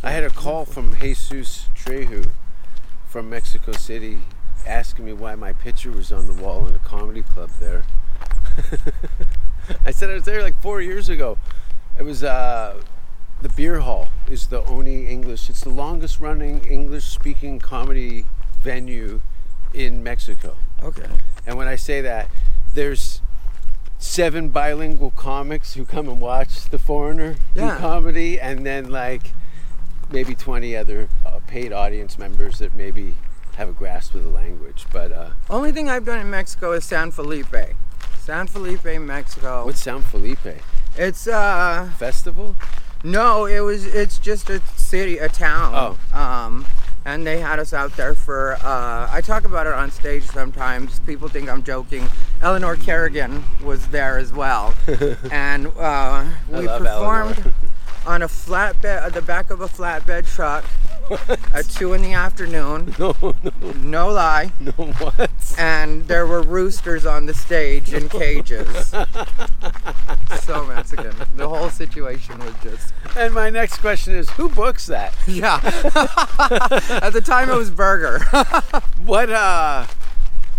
I 0.03 0.11
had 0.11 0.23
a 0.23 0.29
call 0.29 0.65
from 0.65 0.95
Jesus 0.99 1.67
Trejo 1.75 2.29
from 3.07 3.29
Mexico 3.29 3.71
City 3.71 4.19
asking 4.65 5.05
me 5.05 5.13
why 5.13 5.35
my 5.35 5.53
picture 5.53 5.91
was 5.91 6.11
on 6.11 6.27
the 6.27 6.33
wall 6.33 6.67
in 6.67 6.75
a 6.75 6.79
comedy 6.79 7.21
club 7.23 7.49
there. 7.59 7.83
I 9.85 9.91
said 9.91 10.09
I 10.09 10.13
was 10.13 10.23
there 10.23 10.41
like 10.41 10.59
four 10.61 10.81
years 10.81 11.09
ago. 11.09 11.37
It 11.97 12.03
was 12.03 12.23
uh, 12.23 12.81
the 13.41 13.49
Beer 13.49 13.79
Hall 13.79 14.09
is 14.29 14.47
the 14.47 14.63
only 14.65 15.07
English. 15.07 15.49
It's 15.49 15.61
the 15.61 15.69
longest 15.69 16.19
running 16.19 16.63
English 16.65 17.05
speaking 17.05 17.59
comedy 17.59 18.25
venue 18.61 19.21
in 19.73 20.03
Mexico. 20.03 20.55
Okay. 20.83 21.07
And 21.45 21.57
when 21.57 21.67
I 21.67 21.75
say 21.75 22.01
that, 22.01 22.29
there's 22.73 23.21
seven 23.97 24.49
bilingual 24.49 25.11
comics 25.11 25.73
who 25.73 25.85
come 25.85 26.07
and 26.07 26.19
watch 26.21 26.65
The 26.69 26.77
Foreigner 26.77 27.35
Yeah. 27.55 27.73
do 27.75 27.79
comedy, 27.79 28.39
and 28.39 28.65
then 28.65 28.89
like 28.91 29.31
maybe 30.11 30.35
20 30.35 30.75
other 30.75 31.09
uh, 31.25 31.39
paid 31.47 31.71
audience 31.73 32.17
members 32.17 32.59
that 32.59 32.73
maybe 32.75 33.15
have 33.55 33.69
a 33.69 33.73
grasp 33.73 34.13
of 34.15 34.23
the 34.23 34.29
language. 34.29 34.85
But 34.91 35.11
uh, 35.11 35.29
Only 35.49 35.71
thing 35.71 35.89
I've 35.89 36.05
done 36.05 36.19
in 36.19 36.29
Mexico 36.29 36.71
is 36.73 36.85
San 36.85 37.11
Felipe. 37.11 37.55
San 38.19 38.47
Felipe, 38.47 38.83
Mexico. 38.99 39.65
what's 39.65 39.79
San 39.81 40.01
Felipe 40.01 40.39
It's 40.97 41.27
uh 41.27 41.89
Festival? 41.97 42.55
no, 43.03 43.45
it 43.45 43.61
was 43.61 43.85
it's 43.85 44.17
just 44.19 44.49
a 44.49 44.61
city, 44.75 45.17
a 45.17 45.29
town. 45.29 45.97
Oh. 46.13 46.17
Um 46.17 46.65
and 47.05 47.25
they 47.25 47.39
had 47.39 47.57
us 47.57 47.71
out 47.73 47.95
there 47.95 48.13
for 48.13 48.55
uh 48.63 49.07
I 49.09 49.21
talk 49.21 49.45
about 49.45 49.65
it 49.65 49.73
on 49.73 49.91
stage 49.91 50.23
sometimes. 50.23 50.99
People 51.01 51.29
think 51.29 51.47
I'm 51.49 51.63
joking. 51.63 52.09
Eleanor 52.41 52.75
Kerrigan 52.75 53.43
was 53.63 53.87
there 53.87 54.17
as 54.17 54.33
well. 54.33 54.75
and 55.31 55.67
uh 55.77 56.25
we 56.49 56.67
performed. 56.67 57.53
On 58.07 58.21
a 58.21 58.27
flatbed 58.27 58.85
at 58.85 59.13
the 59.13 59.21
back 59.21 59.49
of 59.51 59.61
a 59.61 59.67
flatbed 59.67 60.25
truck 60.33 60.63
at 61.53 61.65
two 61.69 61.93
in 61.93 62.01
the 62.01 62.13
afternoon. 62.13 62.93
No, 62.99 63.15
no, 63.21 63.33
No 63.75 64.07
lie. 64.09 64.51
no, 64.59 64.71
what? 64.71 65.29
and 65.57 66.07
there 66.07 66.25
were 66.25 66.41
roosters 66.41 67.05
on 67.05 67.25
the 67.25 67.33
stage 67.33 67.93
in 67.93 68.09
cages. 68.23 68.87
so 70.41 70.65
Mexican. 70.65 71.13
The 71.35 71.47
whole 71.47 71.69
situation 71.69 72.39
was 72.39 72.53
just 72.61 72.93
And 73.15 73.33
my 73.33 73.49
next 73.49 73.77
question 73.79 74.15
is, 74.15 74.29
who 74.31 74.49
books 74.49 74.85
that? 74.87 75.13
yeah. 75.27 75.59
At 77.01 77.11
the 77.13 77.21
time, 77.23 77.49
it 77.49 77.55
was 77.55 77.69
Burger. 77.71 78.19
What 79.05 79.29
uh 79.29 79.85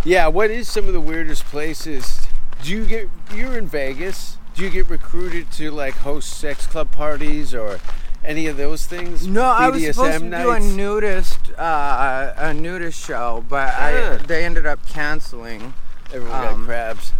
yeah, 0.05 0.28
what 0.28 0.50
is 0.50 0.69
some 0.69 0.87
of 0.87 0.93
the 0.93 1.00
weirdest 1.00 1.45
places? 1.47 2.26
Do 2.62 2.71
you 2.73 2.87
get 2.87 3.09
you're 3.35 3.59
in 3.59 3.67
Vegas? 3.67 4.38
Do 4.58 4.64
you 4.64 4.70
get 4.70 4.88
recruited 4.90 5.52
to 5.52 5.70
like 5.70 5.94
host 5.94 6.30
sex 6.40 6.66
club 6.66 6.90
parties 6.90 7.54
or 7.54 7.78
any 8.24 8.48
of 8.48 8.56
those 8.56 8.86
things? 8.86 9.24
no, 9.24 9.44
I 9.44 9.68
was 9.68 9.80
supposed 9.86 10.18
to 10.18 10.24
BDSM 10.24 10.42
do 10.42 10.50
a 10.50 10.58
nudist, 10.58 11.56
uh, 11.56 12.32
a 12.36 12.52
nudist 12.52 13.00
show, 13.06 13.44
but 13.48 13.72
I 13.74 14.02
Ah. 14.02 14.16
they 14.26 14.44
ended 14.44 14.66
up 14.66 14.84
canceling. 14.88 15.74
Everyone 16.12 16.44
um, 16.44 16.56
got 16.56 16.64
crabs. 16.66 17.12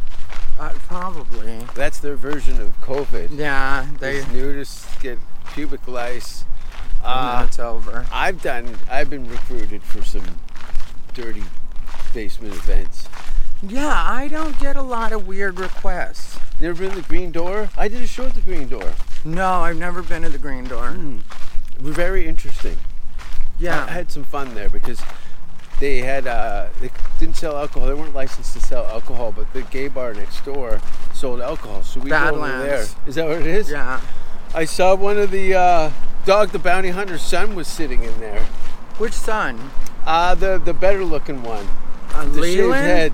Uh, 0.59 0.71
probably. 0.89 1.61
That's 1.77 1.99
their 2.01 2.17
version 2.17 2.61
of 2.61 2.77
COVID. 2.81 3.29
Yeah, 3.39 3.87
they. 4.01 4.15
These 4.15 4.25
nudists 4.25 5.01
get 5.01 5.21
pubic 5.55 5.87
lice. 5.87 6.45
and 7.05 7.07
then 7.07 7.37
Uh, 7.43 7.45
it's 7.47 7.61
over. 7.61 8.05
I've 8.11 8.43
done. 8.43 8.79
I've 8.91 9.09
been 9.11 9.31
recruited 9.31 9.85
for 9.85 10.03
some 10.03 10.25
dirty 11.15 11.45
basement 12.13 12.55
events. 12.55 13.07
Yeah, 13.63 13.89
I 14.07 14.29
don't 14.29 14.59
get 14.61 14.77
a 14.77 14.83
lot 14.83 15.13
of 15.13 15.27
weird 15.27 15.59
requests. 15.59 16.39
Never 16.61 16.83
been 16.83 16.91
to 16.91 16.97
the 17.03 17.09
Green 17.09 17.33
Door? 17.33 17.71
I 17.77 17.89
did 17.89 18.03
a 18.03 18.07
show 18.07 18.27
at 18.27 18.35
the 18.35 18.41
Green 18.41 18.69
Door. 18.69 18.93
No, 19.25 19.47
I've 19.63 19.77
never 19.77 20.03
been 20.03 20.23
to 20.23 20.29
the 20.29 20.39
Green 20.39 20.65
Door. 20.65 20.97
We're 21.81 21.93
very 21.93 22.27
interesting. 22.29 22.77
Yeah. 23.59 23.85
I 23.85 23.91
had 23.91 24.13
some 24.13 24.25
fun 24.25 24.55
there 24.55 24.69
because 24.69 25.01
they 25.81 25.99
had 25.99 26.27
uh, 26.29 26.69
they 26.81 26.91
didn't 27.19 27.37
sell 27.37 27.57
alcohol. 27.57 27.89
They 27.89 27.95
weren't 27.95 28.15
licensed 28.15 28.53
to 28.55 28.61
sell 28.61 28.85
alcohol, 28.87 29.33
but 29.33 29.53
the 29.53 29.63
gay 29.63 29.89
bar 29.89 30.15
next 30.15 30.45
door 30.45 30.81
sold 31.13 31.41
alcohol. 31.41 31.83
So 31.83 32.01
we 32.01 32.11
go 32.11 32.17
over 32.17 32.39
there. 32.47 32.59
Badlands. 32.59 32.97
Is 33.07 33.15
that 33.17 33.27
what 33.27 33.39
it 33.41 33.47
is? 33.47 33.71
yeah. 33.71 34.01
I 34.55 34.65
saw 34.65 34.95
one 34.95 35.19
of 35.19 35.31
the 35.33 35.55
uh, 35.55 35.91
dog 36.25 36.51
the 36.51 36.59
bounty 36.59 36.91
hunter's 36.91 37.23
son 37.23 37.55
was 37.57 37.67
sitting 37.69 38.03
in 38.05 38.19
there. 38.21 38.45
Which 38.99 39.13
son? 39.13 39.71
Uh, 40.07 40.35
the 40.37 40.59
the 40.59 40.73
better 40.75 41.05
looking 41.05 41.43
one. 41.43 41.67
Uh, 42.15 42.25
The 42.25 42.43
shaved 42.43 42.75
head. 42.75 43.13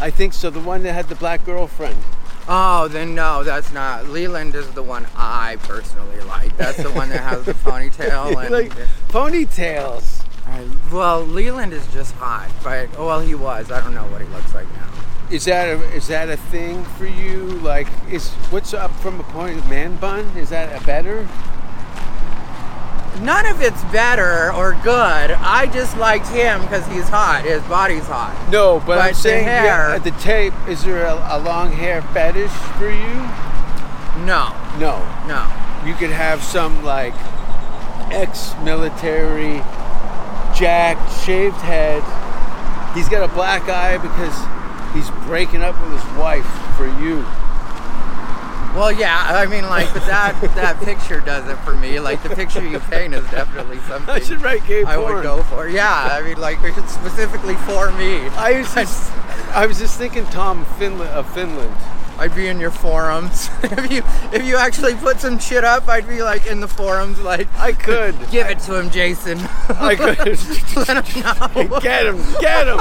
I 0.00 0.10
think 0.10 0.32
so. 0.32 0.50
The 0.50 0.60
one 0.60 0.82
that 0.84 0.92
had 0.92 1.08
the 1.08 1.14
black 1.14 1.44
girlfriend. 1.44 1.96
Oh, 2.48 2.88
then 2.88 3.14
no, 3.14 3.44
that's 3.44 3.72
not. 3.72 4.08
Leland 4.08 4.54
is 4.54 4.70
the 4.70 4.82
one 4.82 5.06
I 5.14 5.56
personally 5.62 6.20
like. 6.22 6.56
That's 6.56 6.82
the 6.82 6.90
one 6.90 7.10
that 7.10 7.20
has 7.20 7.44
the 7.44 7.52
ponytail 7.64 8.42
and 8.42 8.50
like 8.50 8.72
ponytails. 9.08 10.24
I, 10.46 10.66
well, 10.90 11.22
Leland 11.22 11.74
is 11.74 11.86
just 11.88 12.14
hot, 12.14 12.50
but 12.64 12.90
well, 12.98 13.20
he 13.20 13.34
was. 13.34 13.70
I 13.70 13.82
don't 13.82 13.94
know 13.94 14.06
what 14.06 14.22
he 14.22 14.26
looks 14.28 14.54
like 14.54 14.66
now. 14.74 14.88
Is 15.30 15.44
that 15.44 15.68
a, 15.68 15.82
is 15.94 16.06
that 16.08 16.30
a 16.30 16.38
thing 16.38 16.84
for 16.96 17.04
you? 17.04 17.44
Like, 17.60 17.86
is 18.10 18.30
what's 18.50 18.72
up 18.72 18.90
from 19.00 19.20
a 19.20 19.24
point 19.24 19.58
of 19.58 19.68
man 19.68 19.96
bun? 19.96 20.24
Is 20.36 20.48
that 20.48 20.80
a 20.80 20.84
better? 20.86 21.28
None 23.20 23.46
of 23.46 23.60
it's 23.60 23.82
better 23.86 24.52
or 24.52 24.74
good. 24.84 25.32
I 25.32 25.66
just 25.72 25.96
liked 25.96 26.28
him 26.28 26.60
because 26.62 26.86
he's 26.86 27.08
hot. 27.08 27.44
His 27.44 27.62
body's 27.64 28.06
hot. 28.06 28.34
No, 28.50 28.78
but, 28.80 28.86
But 28.86 28.98
I'm 28.98 29.14
saying 29.14 29.44
hair- 29.44 29.64
yeah, 29.64 29.98
the 29.98 30.12
tape. 30.12 30.54
Is 30.68 30.84
there 30.84 31.04
a, 31.06 31.14
a 31.32 31.38
long 31.40 31.72
hair 31.72 32.00
fetish 32.02 32.50
for 32.78 32.88
you? 32.90 33.28
No, 34.24 34.54
No. 34.78 34.98
no. 35.26 35.46
You 35.86 35.94
could 35.94 36.10
have 36.10 36.42
some 36.42 36.84
like 36.84 37.14
ex-military, 38.10 39.58
jacked, 40.56 41.12
shaved 41.24 41.56
head. 41.56 42.02
He's 42.94 43.08
got 43.08 43.22
a 43.22 43.32
black 43.32 43.68
eye 43.68 43.98
because 43.98 44.34
he's 44.94 45.10
breaking 45.26 45.62
up 45.62 45.80
with 45.80 45.92
his 46.00 46.16
wife 46.18 46.46
for 46.76 46.86
you. 47.02 47.24
Well, 48.74 48.92
yeah. 48.92 49.24
I 49.28 49.46
mean, 49.46 49.64
like, 49.64 49.92
but 49.92 50.06
that 50.06 50.40
that 50.54 50.80
picture 50.82 51.20
does 51.20 51.48
it 51.48 51.56
for 51.64 51.74
me. 51.74 52.00
Like, 52.00 52.22
the 52.22 52.30
picture 52.30 52.66
you 52.66 52.78
paint 52.80 53.14
is 53.14 53.28
definitely 53.30 53.78
something 53.80 54.08
I 54.14 54.20
should 54.20 54.40
write 54.42 54.66
gay 54.66 54.84
I 54.84 54.96
porn. 54.96 55.14
would 55.16 55.22
go 55.22 55.42
for. 55.44 55.68
Yeah, 55.68 56.08
I 56.12 56.22
mean, 56.22 56.38
like, 56.38 56.58
it's 56.62 56.92
specifically 56.92 57.54
for 57.56 57.90
me. 57.92 58.26
I 58.36 58.58
was 58.60 58.74
just, 58.74 59.12
I 59.54 59.66
was 59.66 59.78
just 59.78 59.98
thinking 59.98 60.24
Tom 60.26 60.64
Finland 60.78 61.10
of 61.10 61.32
Finland. 61.34 61.74
I'd 62.18 62.34
be 62.34 62.48
in 62.48 62.58
your 62.58 62.72
forums. 62.72 63.48
if 63.62 63.90
you 63.92 64.02
if 64.32 64.44
you 64.44 64.56
actually 64.56 64.94
put 64.96 65.20
some 65.20 65.38
shit 65.38 65.62
up, 65.64 65.88
I'd 65.88 66.08
be 66.08 66.22
like 66.22 66.46
in 66.46 66.60
the 66.60 66.66
forums, 66.68 67.20
like, 67.20 67.48
I 67.56 67.72
could. 67.72 68.16
give 68.30 68.48
it 68.48 68.58
to 68.60 68.74
him, 68.78 68.90
Jason. 68.90 69.38
I 69.68 69.94
could. 69.94 70.18
Let 70.88 71.06
him 71.06 71.22
know. 71.22 71.80
get 71.80 72.06
him. 72.06 72.18
Get 72.40 72.66
him. 72.66 72.78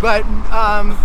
But 0.00 0.24
um, 0.50 0.98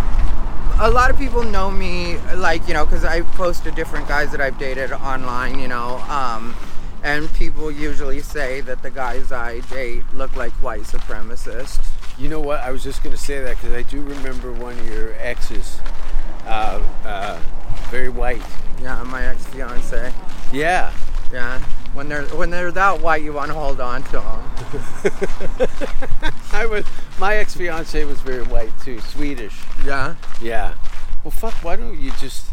a 0.80 0.90
lot 0.90 1.12
of 1.12 1.18
people 1.18 1.44
know 1.44 1.70
me, 1.70 2.18
like 2.36 2.68
you 2.68 2.74
know, 2.74 2.86
because 2.86 3.04
I 3.04 3.22
post 3.22 3.64
to 3.66 3.72
different 3.72 4.08
guys 4.08 4.32
that 4.32 4.42
I've 4.42 4.58
dated 4.58 4.92
online, 4.92 5.60
you 5.60 5.68
know. 5.68 5.98
Um, 6.10 6.56
and 7.04 7.32
people 7.34 7.72
usually 7.72 8.20
say 8.22 8.62
that 8.62 8.82
the 8.82 8.90
guys 8.90 9.32
I 9.32 9.60
date 9.62 10.04
look 10.14 10.36
like 10.36 10.52
white 10.54 10.82
supremacists. 10.82 11.86
You 12.18 12.30
know 12.30 12.40
what? 12.40 12.60
I 12.62 12.72
was 12.72 12.84
just 12.84 13.04
going 13.04 13.16
to 13.16 13.22
say 13.22 13.42
that 13.42 13.58
because 13.58 13.74
I 13.74 13.84
do 13.84 14.02
remember 14.02 14.52
one 14.52 14.78
of 14.78 14.90
your 14.90 15.14
exes, 15.20 15.80
uh, 16.46 16.82
uh, 17.06 17.40
very 17.90 18.10
white. 18.10 18.44
Yeah, 18.82 19.04
my 19.04 19.26
ex 19.28 19.46
fiance. 19.48 20.14
Yeah. 20.52 20.92
Yeah, 21.32 21.64
when 21.94 22.08
they're 22.10 22.26
when 22.26 22.50
they're 22.50 22.72
that 22.72 23.02
white, 23.02 23.24
you 23.24 23.34
want 23.34 23.48
to 23.48 23.54
hold 23.54 23.82
on 23.82 24.04
to 24.04 24.12
them. 24.12 25.70
I 26.54 26.66
was. 26.66 26.86
My 27.20 27.36
ex 27.36 27.56
fiance 27.56 28.04
was 28.06 28.22
very 28.22 28.44
white 28.44 28.72
too, 28.82 29.00
Swedish. 29.02 29.60
Yeah. 29.86 30.16
Yeah. 30.42 30.76
Well, 31.24 31.32
fuck. 31.32 31.54
Why 31.64 31.76
don't 31.76 32.00
you 32.00 32.12
just, 32.20 32.46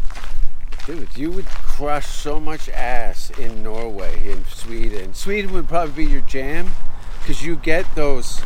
dude? 0.85 1.09
You 1.15 1.31
would 1.31 1.45
crush 1.45 2.07
so 2.07 2.39
much 2.39 2.67
ass 2.69 3.29
in 3.31 3.63
Norway, 3.63 4.29
in 4.29 4.45
Sweden. 4.45 5.13
Sweden 5.13 5.53
would 5.53 5.67
probably 5.67 6.05
be 6.05 6.11
your 6.11 6.21
jam, 6.21 6.71
because 7.19 7.43
you 7.43 7.55
get 7.55 7.85
those, 7.95 8.41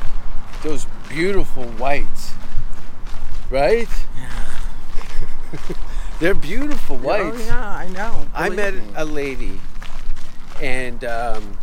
those 0.64 0.86
beautiful 1.10 1.64
whites, 1.64 2.34
right? 3.50 3.90
Yeah. 4.18 4.40
They're 6.20 6.36
beautiful 6.36 6.98
oh, 6.98 7.08
whites. 7.08 7.38
Oh 7.42 7.46
yeah, 7.46 7.68
I 7.68 7.88
know. 7.90 8.28
I 8.36 8.50
met 8.50 8.76
me. 8.76 8.84
a 8.96 9.06
lady, 9.06 9.60
and 10.62 11.04
um, 11.04 11.58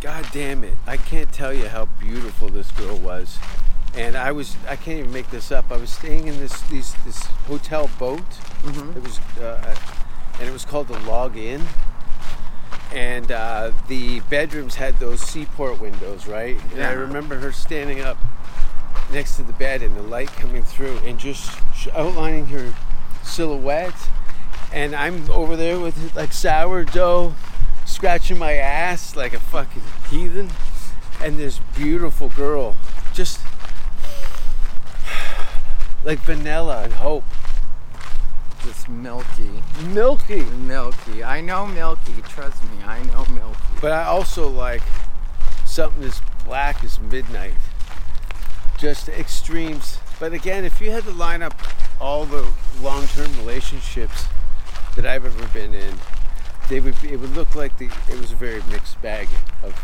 God 0.00 0.26
damn 0.32 0.64
it, 0.64 0.76
I 0.86 0.96
can't 0.96 1.32
tell 1.32 1.52
you 1.52 1.68
how 1.68 1.86
beautiful 1.98 2.48
this 2.48 2.70
girl 2.72 2.96
was. 2.96 3.38
And 3.96 4.16
I 4.16 4.32
was, 4.32 4.56
I 4.68 4.76
can't 4.76 4.98
even 4.98 5.12
make 5.12 5.30
this 5.30 5.52
up. 5.52 5.70
I 5.70 5.76
was 5.76 5.90
staying 5.90 6.26
in 6.26 6.38
this 6.38 6.60
these, 6.62 6.94
this 7.04 7.22
hotel 7.46 7.88
boat. 7.98 8.28
Mm-hmm. 8.62 8.98
It 8.98 9.02
was, 9.02 9.18
uh, 9.40 9.76
and 10.40 10.48
it 10.48 10.52
was 10.52 10.64
called 10.64 10.88
the 10.88 10.98
Log 11.00 11.36
Inn. 11.36 11.62
And 12.92 13.32
uh, 13.32 13.72
the 13.88 14.20
bedrooms 14.20 14.76
had 14.76 14.98
those 15.00 15.20
seaport 15.20 15.80
windows, 15.80 16.26
right? 16.26 16.60
And 16.72 16.82
I 16.82 16.92
remember 16.92 17.38
her 17.38 17.50
standing 17.50 18.00
up 18.00 18.18
next 19.12 19.36
to 19.36 19.42
the 19.42 19.52
bed 19.52 19.82
and 19.82 19.96
the 19.96 20.02
light 20.02 20.28
coming 20.32 20.62
through 20.62 20.98
and 20.98 21.18
just 21.18 21.58
outlining 21.92 22.46
her 22.46 22.74
silhouette. 23.22 23.94
And 24.72 24.94
I'm 24.94 25.30
over 25.30 25.56
there 25.56 25.78
with 25.80 26.14
like 26.14 26.32
sourdough, 26.32 27.34
scratching 28.04 28.38
my 28.38 28.52
ass 28.52 29.16
like 29.16 29.32
a 29.32 29.40
fucking 29.40 29.80
heathen. 30.10 30.50
And 31.22 31.38
this 31.38 31.60
beautiful 31.74 32.28
girl, 32.28 32.76
just 33.14 33.40
like 36.04 36.18
vanilla 36.18 36.82
and 36.82 36.92
hope. 36.92 37.24
Just 38.62 38.90
milky, 38.90 39.62
Milky. 39.86 40.42
milky. 40.42 41.24
I 41.24 41.40
know 41.40 41.66
milky. 41.66 42.20
Trust 42.28 42.62
me, 42.64 42.84
I 42.84 43.02
know 43.04 43.24
milky. 43.30 43.58
But 43.80 43.92
I 43.92 44.04
also 44.04 44.48
like 44.48 44.82
something 45.64 46.02
as 46.02 46.20
black 46.44 46.84
as 46.84 47.00
midnight. 47.00 47.54
Just 48.76 49.08
extremes. 49.08 49.98
But 50.20 50.34
again, 50.34 50.66
if 50.66 50.78
you 50.78 50.90
had 50.90 51.04
to 51.04 51.10
line 51.12 51.42
up 51.42 51.58
all 51.98 52.26
the 52.26 52.46
long-term 52.82 53.34
relationships 53.38 54.26
that 54.94 55.06
I've 55.06 55.24
ever 55.24 55.46
been 55.54 55.72
in, 55.72 55.94
they 56.68 56.80
would 56.80 57.00
be, 57.00 57.12
it 57.12 57.20
would 57.20 57.34
look 57.34 57.54
like 57.54 57.76
the 57.78 57.90
it 58.10 58.18
was 58.20 58.32
a 58.32 58.36
very 58.36 58.62
mixed 58.70 59.00
bag 59.02 59.28
of 59.62 59.74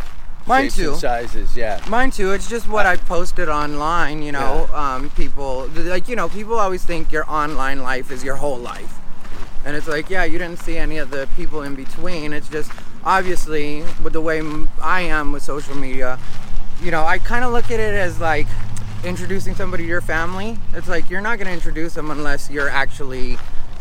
Mine 0.46 0.70
too. 0.70 0.94
sizes. 0.96 1.56
Yeah. 1.56 1.84
Mine 1.88 2.10
too. 2.10 2.32
It's 2.32 2.48
just 2.48 2.66
what 2.68 2.86
I 2.86 2.96
posted 2.96 3.48
online. 3.48 4.22
You 4.22 4.32
know, 4.32 4.68
um, 4.72 5.10
people 5.10 5.68
like 5.74 6.08
you 6.08 6.16
know 6.16 6.28
people 6.28 6.58
always 6.58 6.84
think 6.84 7.12
your 7.12 7.30
online 7.30 7.82
life 7.82 8.10
is 8.10 8.24
your 8.24 8.36
whole 8.36 8.58
life, 8.58 8.98
and 9.64 9.76
it's 9.76 9.86
like 9.86 10.10
yeah, 10.10 10.24
you 10.24 10.38
didn't 10.38 10.58
see 10.58 10.76
any 10.76 10.98
of 10.98 11.10
the 11.10 11.28
people 11.36 11.62
in 11.62 11.74
between. 11.74 12.32
It's 12.32 12.48
just 12.48 12.72
obviously 13.04 13.82
with 14.02 14.12
the 14.12 14.20
way 14.20 14.42
i 14.82 15.00
am 15.00 15.32
with 15.32 15.42
social 15.42 15.74
media, 15.74 16.18
you 16.82 16.90
know, 16.90 17.04
I 17.04 17.18
kind 17.18 17.44
of 17.44 17.52
look 17.52 17.70
at 17.70 17.80
it 17.80 17.94
as 17.94 18.20
like 18.20 18.46
introducing 19.04 19.54
somebody 19.54 19.84
to 19.84 19.88
your 19.88 20.00
family. 20.00 20.58
It's 20.74 20.88
like 20.88 21.08
you're 21.10 21.20
not 21.20 21.38
going 21.38 21.46
to 21.46 21.52
introduce 21.52 21.94
them 21.94 22.10
unless 22.10 22.50
you're 22.50 22.68
actually 22.68 23.38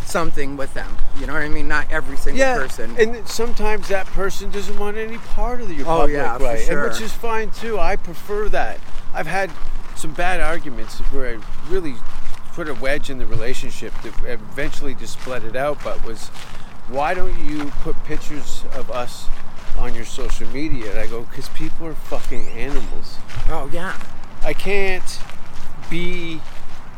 something 0.09 0.57
with 0.57 0.73
them. 0.73 0.97
You 1.19 1.27
know 1.27 1.33
what 1.33 1.43
I 1.43 1.49
mean? 1.49 1.67
Not 1.67 1.91
every 1.91 2.17
single 2.17 2.39
yeah, 2.39 2.55
person. 2.57 2.95
and 2.97 3.27
sometimes 3.27 3.87
that 3.89 4.05
person 4.07 4.49
doesn't 4.51 4.77
want 4.79 4.97
any 4.97 5.17
part 5.17 5.61
of 5.61 5.71
your 5.71 5.81
Oh, 5.87 5.97
public 5.99 6.13
yeah, 6.13 6.37
for 6.37 6.43
right, 6.45 6.69
and 6.69 6.81
which 6.81 7.01
is 7.01 7.13
fine 7.13 7.51
too. 7.51 7.79
I 7.79 7.95
prefer 7.95 8.49
that. 8.49 8.79
I've 9.13 9.27
had 9.27 9.51
some 9.95 10.13
bad 10.13 10.39
arguments 10.39 10.99
where 11.11 11.37
I 11.37 11.41
really 11.71 11.95
put 12.53 12.67
a 12.69 12.73
wedge 12.73 13.09
in 13.09 13.17
the 13.19 13.25
relationship 13.25 13.93
that 14.03 14.13
eventually 14.25 14.95
just 14.95 15.13
split 15.19 15.43
it 15.43 15.55
out. 15.55 15.83
But 15.83 16.03
was, 16.03 16.27
why 16.87 17.13
don't 17.13 17.37
you 17.45 17.65
put 17.81 18.01
pictures 18.03 18.63
of 18.73 18.89
us 18.91 19.27
on 19.77 19.93
your 19.93 20.05
social 20.05 20.47
media? 20.49 20.91
And 20.91 20.99
I 20.99 21.07
go, 21.07 21.21
because 21.23 21.49
people 21.49 21.85
are 21.87 21.93
fucking 21.95 22.47
animals. 22.49 23.17
oh 23.49 23.69
yeah. 23.71 23.97
I 24.41 24.53
can't 24.53 25.19
be 25.89 26.39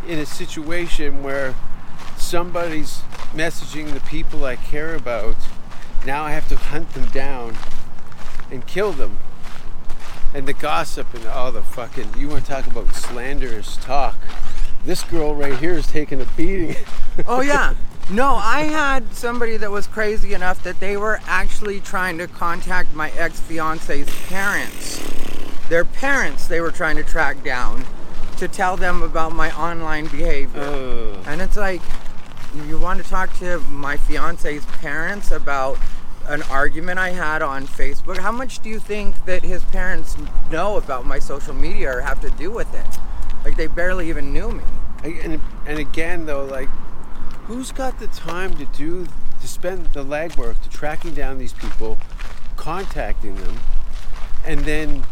in 0.08 0.20
a 0.20 0.26
situation 0.26 1.24
where 1.24 1.56
somebody's 2.32 3.02
messaging 3.34 3.94
the 3.94 4.00
people 4.00 4.46
I 4.46 4.56
care 4.56 4.96
about. 4.96 5.36
Now 6.06 6.24
I 6.24 6.32
have 6.32 6.48
to 6.48 6.56
hunt 6.56 6.94
them 6.94 7.08
down 7.08 7.58
and 8.50 8.66
kill 8.66 8.94
them. 8.94 9.20
And 10.34 10.48
the 10.48 10.54
gossip 10.54 11.14
and 11.14 11.28
all 11.28 11.52
the 11.52 11.62
fucking, 11.62 12.18
you 12.18 12.30
want 12.30 12.46
to 12.46 12.50
talk 12.50 12.68
about 12.68 12.96
slanderous 12.96 13.76
talk. 13.76 14.16
This 14.86 15.04
girl 15.04 15.36
right 15.36 15.58
here 15.58 15.74
is 15.74 15.88
taking 15.88 16.22
a 16.22 16.26
beating. 16.38 16.78
Oh 17.28 17.42
yeah. 17.42 17.76
No, 18.10 18.36
I 18.36 18.62
had 18.62 19.14
somebody 19.14 19.58
that 19.58 19.70
was 19.70 19.86
crazy 19.86 20.34
enough 20.34 20.64
that 20.64 20.80
they 20.80 20.96
were 20.96 21.20
actually 21.26 21.82
trying 21.82 22.18
to 22.20 22.28
contact 22.28 22.96
my 22.96 23.12
ex-fiance's 23.12 24.10
parents. 24.30 25.02
Their 25.68 25.84
parents 25.84 26.48
they 26.48 26.62
were 26.62 26.72
trying 26.72 26.96
to 26.96 27.04
track 27.04 27.44
down 27.44 27.84
to 28.38 28.48
tell 28.48 28.78
them 28.78 29.04
about 29.04 29.34
my 29.34 29.54
online 29.54 30.08
behavior. 30.08 31.22
And 31.26 31.42
it's 31.42 31.58
like 31.58 31.82
you 32.68 32.78
want 32.78 33.04
to 33.04 33.10
talk 33.10 33.34
to 33.40 33.60
my 33.60 33.98
fiance's 33.98 34.66
parents 34.66 35.32
about 35.32 35.78
an 36.28 36.42
argument 36.44 37.00
I 37.00 37.10
had 37.10 37.42
on 37.42 37.66
Facebook. 37.66 38.18
How 38.18 38.32
much 38.32 38.60
do 38.60 38.70
you 38.70 38.80
think 38.80 39.26
that 39.26 39.44
his 39.44 39.64
parents 39.66 40.16
know 40.52 40.78
about 40.78 41.06
my 41.06 41.20
social 41.20 41.54
media 41.54 41.98
or 41.98 42.02
have 42.02 42.22
to 42.22 42.30
do 42.32 42.52
with 42.52 42.74
it? 42.74 43.00
Like 43.44 43.58
they 43.58 43.68
barely 43.68 44.10
even 44.10 44.34
knew 44.34 44.52
me. 44.52 44.64
And, 45.04 45.42
and 45.66 45.80
again, 45.80 46.26
though, 46.26 46.46
like, 46.46 46.70
who's 47.46 47.72
got 47.72 48.00
the 48.00 48.08
time 48.08 48.56
to 48.58 48.66
do 48.66 49.08
to 49.42 49.48
spend 49.48 49.88
the 49.88 50.06
legwork 50.06 50.62
to 50.62 50.70
tracking 50.70 51.14
down 51.16 51.40
these 51.40 51.54
people, 51.54 51.98
contacting 52.56 53.36
them, 53.36 53.60
and 54.46 54.60
then 54.62 55.04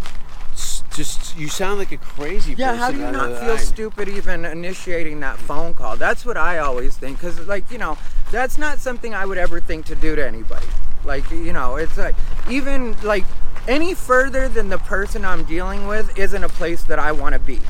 just 0.95 1.37
you 1.37 1.47
sound 1.47 1.79
like 1.79 1.91
a 1.91 1.97
crazy 1.97 2.53
Yeah, 2.57 2.71
person. 2.71 2.79
how 2.79 2.91
do 2.91 2.97
you 2.97 3.11
not 3.11 3.39
feel 3.39 3.49
line. 3.55 3.57
stupid 3.59 4.09
even 4.09 4.45
initiating 4.45 5.19
that 5.21 5.37
phone 5.37 5.73
call? 5.73 5.95
That's 5.97 6.25
what 6.25 6.37
I 6.37 6.57
always 6.59 6.97
think. 6.97 7.17
Because, 7.19 7.39
like, 7.47 7.69
you 7.71 7.77
know, 7.77 7.97
that's 8.31 8.57
not 8.57 8.79
something 8.79 9.13
I 9.13 9.25
would 9.25 9.37
ever 9.37 9.59
think 9.59 9.85
to 9.87 9.95
do 9.95 10.15
to 10.15 10.25
anybody. 10.25 10.67
Like, 11.05 11.29
you 11.31 11.53
know, 11.53 11.75
it's 11.77 11.97
like, 11.97 12.15
even 12.49 12.99
like 13.01 13.23
any 13.67 13.93
further 13.93 14.49
than 14.49 14.69
the 14.69 14.77
person 14.79 15.23
I'm 15.23 15.43
dealing 15.43 15.87
with 15.87 16.17
isn't 16.17 16.43
a 16.43 16.49
place 16.49 16.83
that 16.83 16.99
I 16.99 17.11
want 17.11 17.33
to 17.33 17.39
be. 17.39 17.61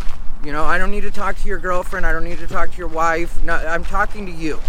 You 0.44 0.52
know, 0.54 0.64
I 0.64 0.78
don't 0.78 0.92
need 0.92 1.02
to 1.02 1.12
talk 1.12 1.38
to 1.40 1.48
your 1.48 1.60
girlfriend. 1.60 2.06
I 2.06 2.14
don't 2.14 2.24
need 2.24 2.40
to 2.40 2.48
talk 2.48 2.72
to 2.72 2.78
your 2.78 2.88
wife. 2.88 3.44
No, 3.44 3.56
I'm 3.56 3.84
talking 3.84 4.26
to 4.26 4.32
you. 4.32 4.60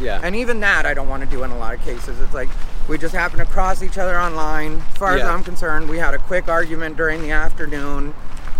Yeah. 0.00 0.20
And 0.22 0.34
even 0.34 0.60
that, 0.60 0.84
I 0.84 0.94
don't 0.94 1.08
want 1.08 1.22
to 1.22 1.28
do 1.30 1.44
in 1.44 1.50
a 1.52 1.58
lot 1.58 1.74
of 1.74 1.82
cases. 1.84 2.20
It's 2.20 2.34
like 2.34 2.48
we 2.88 2.98
just 2.98 3.14
happened 3.14 3.40
to 3.40 3.46
cross 3.46 3.82
each 3.82 3.98
other 3.98 4.18
online. 4.18 4.82
As 4.92 4.98
far 4.98 5.16
as 5.16 5.22
I'm 5.22 5.44
concerned, 5.44 5.88
we 5.88 5.98
had 5.98 6.14
a 6.14 6.18
quick 6.18 6.48
argument 6.48 6.96
during 6.96 7.22
the 7.22 7.30
afternoon. 7.30 8.14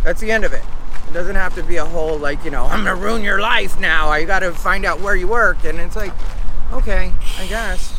That's 0.04 0.20
the 0.20 0.30
end 0.30 0.44
of 0.44 0.52
it. 0.52 0.62
It 1.08 1.12
doesn't 1.12 1.36
have 1.36 1.54
to 1.56 1.62
be 1.62 1.76
a 1.76 1.84
whole 1.84 2.18
like 2.18 2.44
you 2.44 2.50
know 2.50 2.64
I'm 2.64 2.84
gonna 2.84 2.94
ruin 2.94 3.22
your 3.22 3.40
life 3.40 3.78
now. 3.78 4.08
I 4.08 4.24
got 4.24 4.40
to 4.40 4.52
find 4.52 4.84
out 4.84 5.00
where 5.00 5.14
you 5.16 5.28
work, 5.28 5.64
and 5.64 5.78
it's 5.78 5.96
like, 5.96 6.12
okay, 6.72 7.12
I 7.38 7.46
guess. 7.46 7.94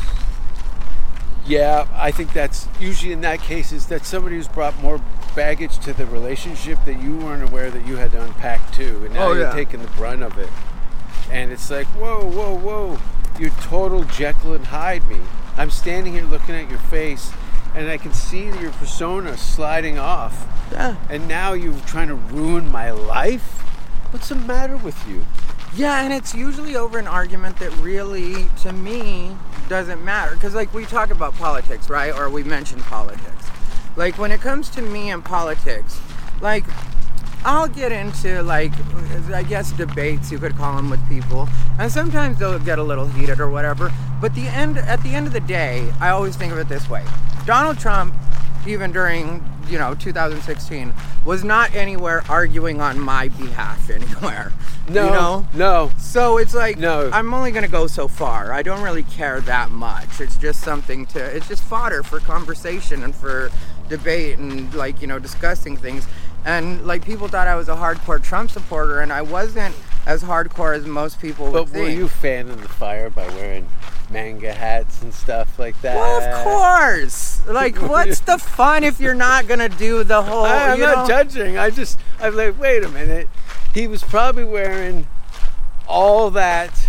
Yeah, 1.46 1.86
I 1.92 2.10
think 2.10 2.32
that's 2.32 2.66
usually 2.80 3.12
in 3.12 3.20
that 3.20 3.40
case 3.40 3.70
is 3.70 3.86
that 3.86 4.06
somebody 4.06 4.36
who's 4.36 4.48
brought 4.48 4.80
more 4.82 5.00
baggage 5.36 5.78
to 5.80 5.92
the 5.92 6.06
relationship 6.06 6.78
that 6.86 7.02
you 7.02 7.18
weren't 7.18 7.42
aware 7.42 7.70
that 7.70 7.86
you 7.86 7.96
had 7.96 8.12
to 8.12 8.22
unpack 8.22 8.72
too, 8.72 9.02
and 9.04 9.14
now 9.14 9.28
Oh, 9.28 9.32
you're 9.34 9.52
taking 9.52 9.82
the 9.82 9.88
brunt 9.88 10.22
of 10.22 10.38
it. 10.38 10.48
And 11.30 11.52
it's 11.52 11.70
like, 11.70 11.86
whoa, 11.88 12.24
whoa, 12.24 12.54
whoa! 12.56 12.98
You're 13.38 13.50
total 13.50 14.04
Jekyll 14.04 14.54
and 14.54 14.66
Hyde 14.66 15.06
me. 15.08 15.20
I'm 15.56 15.70
standing 15.70 16.12
here 16.12 16.24
looking 16.24 16.54
at 16.54 16.68
your 16.68 16.78
face, 16.80 17.30
and 17.74 17.88
I 17.88 17.96
can 17.96 18.12
see 18.12 18.44
your 18.44 18.72
persona 18.72 19.36
sliding 19.36 19.98
off. 19.98 20.46
Yeah. 20.72 20.96
And 21.08 21.28
now 21.28 21.52
you're 21.52 21.78
trying 21.80 22.08
to 22.08 22.14
ruin 22.14 22.70
my 22.70 22.90
life. 22.90 23.60
What's 24.10 24.28
the 24.28 24.34
matter 24.34 24.76
with 24.76 25.08
you? 25.08 25.24
Yeah, 25.76 26.02
and 26.02 26.12
it's 26.12 26.34
usually 26.34 26.76
over 26.76 26.98
an 26.98 27.08
argument 27.08 27.58
that 27.58 27.76
really, 27.78 28.46
to 28.62 28.72
me, 28.72 29.36
doesn't 29.68 30.04
matter. 30.04 30.34
Because, 30.34 30.54
like, 30.54 30.72
we 30.72 30.84
talk 30.84 31.10
about 31.10 31.34
politics, 31.34 31.90
right? 31.90 32.14
Or 32.14 32.30
we 32.30 32.44
mention 32.44 32.80
politics. 32.80 33.50
Like, 33.96 34.16
when 34.18 34.30
it 34.30 34.40
comes 34.40 34.68
to 34.70 34.82
me 34.82 35.10
and 35.10 35.24
politics, 35.24 36.00
like, 36.40 36.64
I'll 37.44 37.68
get 37.68 37.92
into, 37.92 38.42
like, 38.42 38.72
I 39.32 39.42
guess 39.42 39.72
debates, 39.72 40.30
you 40.30 40.38
could 40.38 40.56
call 40.56 40.76
them, 40.76 40.90
with 40.90 41.06
people. 41.08 41.48
And 41.78 41.90
sometimes 41.90 42.38
they'll 42.38 42.58
get 42.58 42.78
a 42.78 42.82
little 42.82 43.06
heated 43.06 43.40
or 43.40 43.50
whatever. 43.50 43.92
But 44.24 44.34
the 44.34 44.48
end, 44.48 44.78
at 44.78 45.02
the 45.02 45.10
end 45.10 45.26
of 45.26 45.34
the 45.34 45.40
day, 45.40 45.92
I 46.00 46.08
always 46.08 46.34
think 46.34 46.50
of 46.50 46.56
it 46.58 46.66
this 46.66 46.88
way 46.88 47.04
Donald 47.44 47.78
Trump, 47.78 48.14
even 48.66 48.90
during, 48.90 49.44
you 49.68 49.78
know, 49.78 49.94
2016, 49.94 50.94
was 51.26 51.44
not 51.44 51.74
anywhere 51.74 52.24
arguing 52.30 52.80
on 52.80 52.98
my 52.98 53.28
behalf 53.28 53.90
anywhere. 53.94 54.54
No, 54.88 55.04
You 55.04 55.10
know? 55.10 55.48
no. 55.52 55.90
So 55.98 56.38
it's 56.38 56.54
like 56.54 56.78
No. 56.78 57.10
I'm 57.12 57.34
only 57.34 57.52
gonna 57.52 57.68
go 57.68 57.86
so 57.86 58.08
far. 58.08 58.50
I 58.50 58.62
don't 58.62 58.80
really 58.80 59.02
care 59.02 59.42
that 59.42 59.70
much. 59.70 60.22
It's 60.22 60.38
just 60.38 60.60
something 60.62 61.04
to. 61.08 61.20
It's 61.22 61.46
just 61.46 61.62
fodder 61.62 62.02
for 62.02 62.18
conversation 62.18 63.02
and 63.02 63.14
for 63.14 63.50
debate 63.90 64.38
and 64.38 64.72
like 64.72 65.02
you 65.02 65.06
know 65.06 65.18
discussing 65.18 65.76
things. 65.76 66.06
And 66.46 66.86
like 66.86 67.04
people 67.04 67.28
thought 67.28 67.46
I 67.46 67.56
was 67.56 67.68
a 67.68 67.76
hardcore 67.76 68.22
Trump 68.22 68.50
supporter, 68.50 69.00
and 69.00 69.12
I 69.12 69.20
wasn't 69.20 69.74
as 70.06 70.22
hardcore 70.22 70.76
as 70.76 70.84
most 70.86 71.20
people 71.20 71.46
would 71.46 71.52
But 71.52 71.66
were 71.68 71.86
think. 71.86 71.98
you 71.98 72.08
fanning 72.08 72.56
the 72.60 72.68
fire 72.68 73.08
by 73.10 73.26
wearing 73.28 73.68
MAGA 74.10 74.52
hats 74.52 75.00
and 75.02 75.14
stuff 75.14 75.58
like 75.58 75.80
that? 75.82 75.96
well, 75.96 76.20
of 76.20 76.44
course. 76.44 77.40
Like, 77.46 77.80
what's 77.88 78.20
the 78.20 78.38
fun 78.38 78.84
if 78.84 79.00
you're 79.00 79.14
not 79.14 79.46
gonna 79.48 79.68
do 79.68 80.04
the 80.04 80.22
whole? 80.24 80.44
I, 80.44 80.72
am 80.74 80.80
not 80.80 80.96
know? 80.96 81.06
judging. 81.06 81.56
I 81.56 81.70
just, 81.70 81.98
I'm 82.20 82.36
like, 82.36 82.58
wait 82.60 82.84
a 82.84 82.88
minute. 82.88 83.28
He 83.72 83.86
was 83.88 84.02
probably 84.02 84.44
wearing 84.44 85.06
all 85.88 86.30
that. 86.32 86.88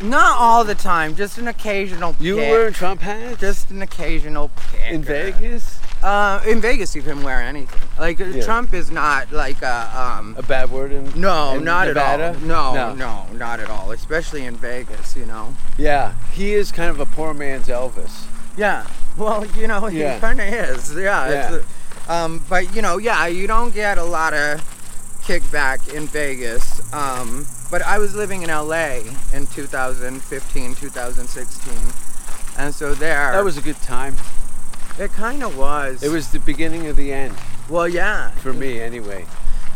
Not 0.00 0.36
all 0.38 0.64
the 0.64 0.74
time. 0.74 1.14
Just 1.14 1.38
an 1.38 1.46
occasional. 1.46 2.16
You 2.18 2.34
were 2.34 2.42
wearing 2.42 2.72
Trump 2.74 3.02
hats 3.02 3.40
just 3.40 3.70
an 3.70 3.82
occasional 3.82 4.50
pick. 4.72 4.90
in 4.90 5.02
Vegas. 5.04 5.78
Uh, 6.02 6.42
in 6.46 6.60
Vegas, 6.60 6.96
you 6.96 7.02
can 7.02 7.22
wear 7.22 7.40
anything. 7.40 7.80
Like 7.98 8.20
uh, 8.20 8.24
Yeah. 8.24 8.44
Trump 8.44 8.74
is 8.74 8.90
not 8.90 9.30
like 9.30 9.62
a 9.62 9.90
um. 10.18 10.34
A 10.36 10.42
bad 10.42 10.70
word 10.70 10.90
in 10.92 11.04
No, 11.20 11.54
in 11.54 11.64
not 11.64 11.86
Nevada? 11.86 12.24
at 12.24 12.34
all. 12.36 12.40
No, 12.42 12.74
No. 12.74 12.94
no, 12.94 13.26
not 13.34 13.60
at 13.60 13.70
all. 13.70 13.92
Especially 13.92 14.44
in 14.44 14.56
Vegas, 14.56 15.14
you 15.16 15.26
know. 15.26 15.54
Yeah, 15.78 16.14
he 16.32 16.54
is 16.54 16.72
kind 16.72 16.90
of 16.90 16.98
a 16.98 17.06
poor 17.06 17.32
man's 17.34 17.68
Elvis. 17.68 18.24
Yeah. 18.56 18.86
Well, 19.16 19.46
you 19.56 19.68
know, 19.68 19.86
he 19.86 20.00
Yeah. 20.00 20.18
kind 20.18 20.40
of 20.40 20.46
is. 20.52 20.92
Yeah. 20.94 21.28
Yeah. 21.30 21.54
It's, 21.56 21.66
uh, 22.08 22.12
um, 22.12 22.44
but 22.48 22.74
you 22.74 22.82
know, 22.82 22.98
yeah, 22.98 23.26
you 23.28 23.46
don't 23.46 23.72
get 23.72 23.96
a 23.96 24.04
lot 24.04 24.34
of 24.34 24.60
kickback 25.24 25.92
in 25.94 26.08
Vegas. 26.08 26.82
Um, 26.92 27.46
but 27.70 27.80
I 27.82 27.98
was 27.98 28.14
living 28.16 28.42
in 28.42 28.50
LA 28.50 29.02
in 29.32 29.46
2015, 29.46 30.74
2016, 30.74 31.74
and 32.58 32.74
so 32.74 32.92
there. 32.92 33.30
That 33.32 33.44
was 33.44 33.56
a 33.56 33.62
good 33.62 33.80
time. 33.82 34.16
It 34.98 35.12
kind 35.12 35.42
of 35.42 35.56
was. 35.56 36.02
It 36.02 36.10
was 36.10 36.30
the 36.30 36.38
beginning 36.40 36.86
of 36.86 36.96
the 36.96 37.12
end 37.12 37.34
Well, 37.68 37.88
yeah. 37.88 38.30
for 38.32 38.52
me, 38.52 38.80
anyway. 38.80 39.26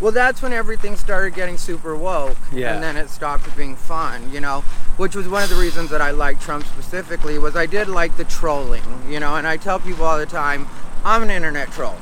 Well, 0.00 0.12
that's 0.12 0.42
when 0.42 0.52
everything 0.52 0.96
started 0.96 1.34
getting 1.34 1.56
super 1.56 1.96
woke. 1.96 2.36
Yeah. 2.52 2.74
And 2.74 2.82
then 2.82 2.96
it 2.98 3.08
stopped 3.08 3.54
being 3.56 3.76
fun, 3.76 4.30
you 4.30 4.40
know, 4.40 4.60
which 4.98 5.16
was 5.16 5.26
one 5.26 5.42
of 5.42 5.48
the 5.48 5.54
reasons 5.56 5.88
that 5.90 6.02
I 6.02 6.10
liked 6.10 6.42
Trump 6.42 6.66
specifically 6.66 7.38
was 7.38 7.56
I 7.56 7.64
did 7.64 7.88
like 7.88 8.16
the 8.18 8.24
trolling, 8.24 8.82
you 9.08 9.20
know, 9.20 9.36
and 9.36 9.46
I 9.46 9.56
tell 9.56 9.80
people 9.80 10.04
all 10.04 10.18
the 10.18 10.26
time, 10.26 10.66
I'm 11.04 11.22
an 11.22 11.30
internet 11.30 11.70
troll. 11.72 11.96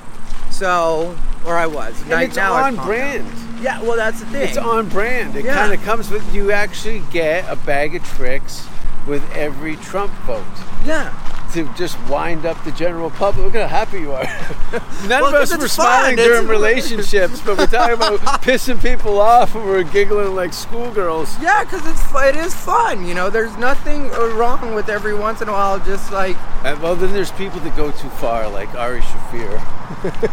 So, 0.50 1.16
or 1.46 1.56
I 1.56 1.66
was. 1.66 2.00
And 2.00 2.10
Now- 2.10 2.20
it's 2.20 2.36
on 2.38 2.76
brand. 2.76 3.26
Yeah, 3.60 3.80
well, 3.82 3.96
that's 3.96 4.18
the 4.20 4.26
thing. 4.26 4.48
It's 4.48 4.58
on 4.58 4.88
brand. 4.88 5.36
It 5.36 5.44
Yeah. 5.44 5.54
kind 5.54 5.72
of 5.72 5.82
comes 5.84 6.10
with 6.10 6.34
you 6.34 6.50
actually 6.50 7.02
get 7.12 7.44
a 7.48 7.54
bag 7.56 7.94
of 7.94 8.04
tricks 8.04 8.66
with 9.06 9.22
every 9.34 9.76
Trump 9.76 10.12
vote 10.26 10.42
Yeah. 10.84 11.12
To 11.54 11.62
just 11.76 11.96
wind 12.08 12.46
up 12.46 12.62
the 12.64 12.72
general 12.72 13.10
public. 13.10 13.44
Look 13.46 13.54
how 13.54 13.68
happy 13.68 14.00
you 14.00 14.12
are. 14.12 14.24
None 15.06 15.22
Well, 15.22 15.26
of 15.28 15.34
us 15.34 15.56
were 15.56 15.68
smiling 15.68 16.16
fun. 16.16 16.24
during 16.24 16.44
It's- 16.44 16.50
relationships, 16.50 17.40
but 17.40 17.56
we're 17.56 17.66
talking 17.68 17.94
about 17.94 18.18
pissing 18.42 18.82
people 18.82 19.20
off 19.20 19.54
and 19.54 19.64
we're 19.64 19.84
giggling 19.84 20.34
like 20.34 20.52
schoolgirls. 20.52 21.38
Yeah, 21.40 21.62
because 21.62 21.86
it's 21.86 22.02
it 22.12 22.34
is 22.44 22.52
fun, 22.54 23.06
you 23.06 23.14
know. 23.14 23.30
There's 23.30 23.56
nothing 23.56 24.08
wrong 24.10 24.74
with 24.74 24.88
every 24.88 25.14
once 25.14 25.42
in 25.42 25.48
a 25.48 25.52
while 25.52 25.78
just 25.78 26.10
like 26.12 26.36
And, 26.64 26.80
well, 26.82 26.96
then 26.96 27.12
there's 27.12 27.30
people 27.32 27.60
that 27.60 27.76
go 27.76 27.92
too 27.92 28.08
far, 28.10 28.48
like 28.48 28.74
Ari 28.74 29.02
Shaffir. 29.02 29.62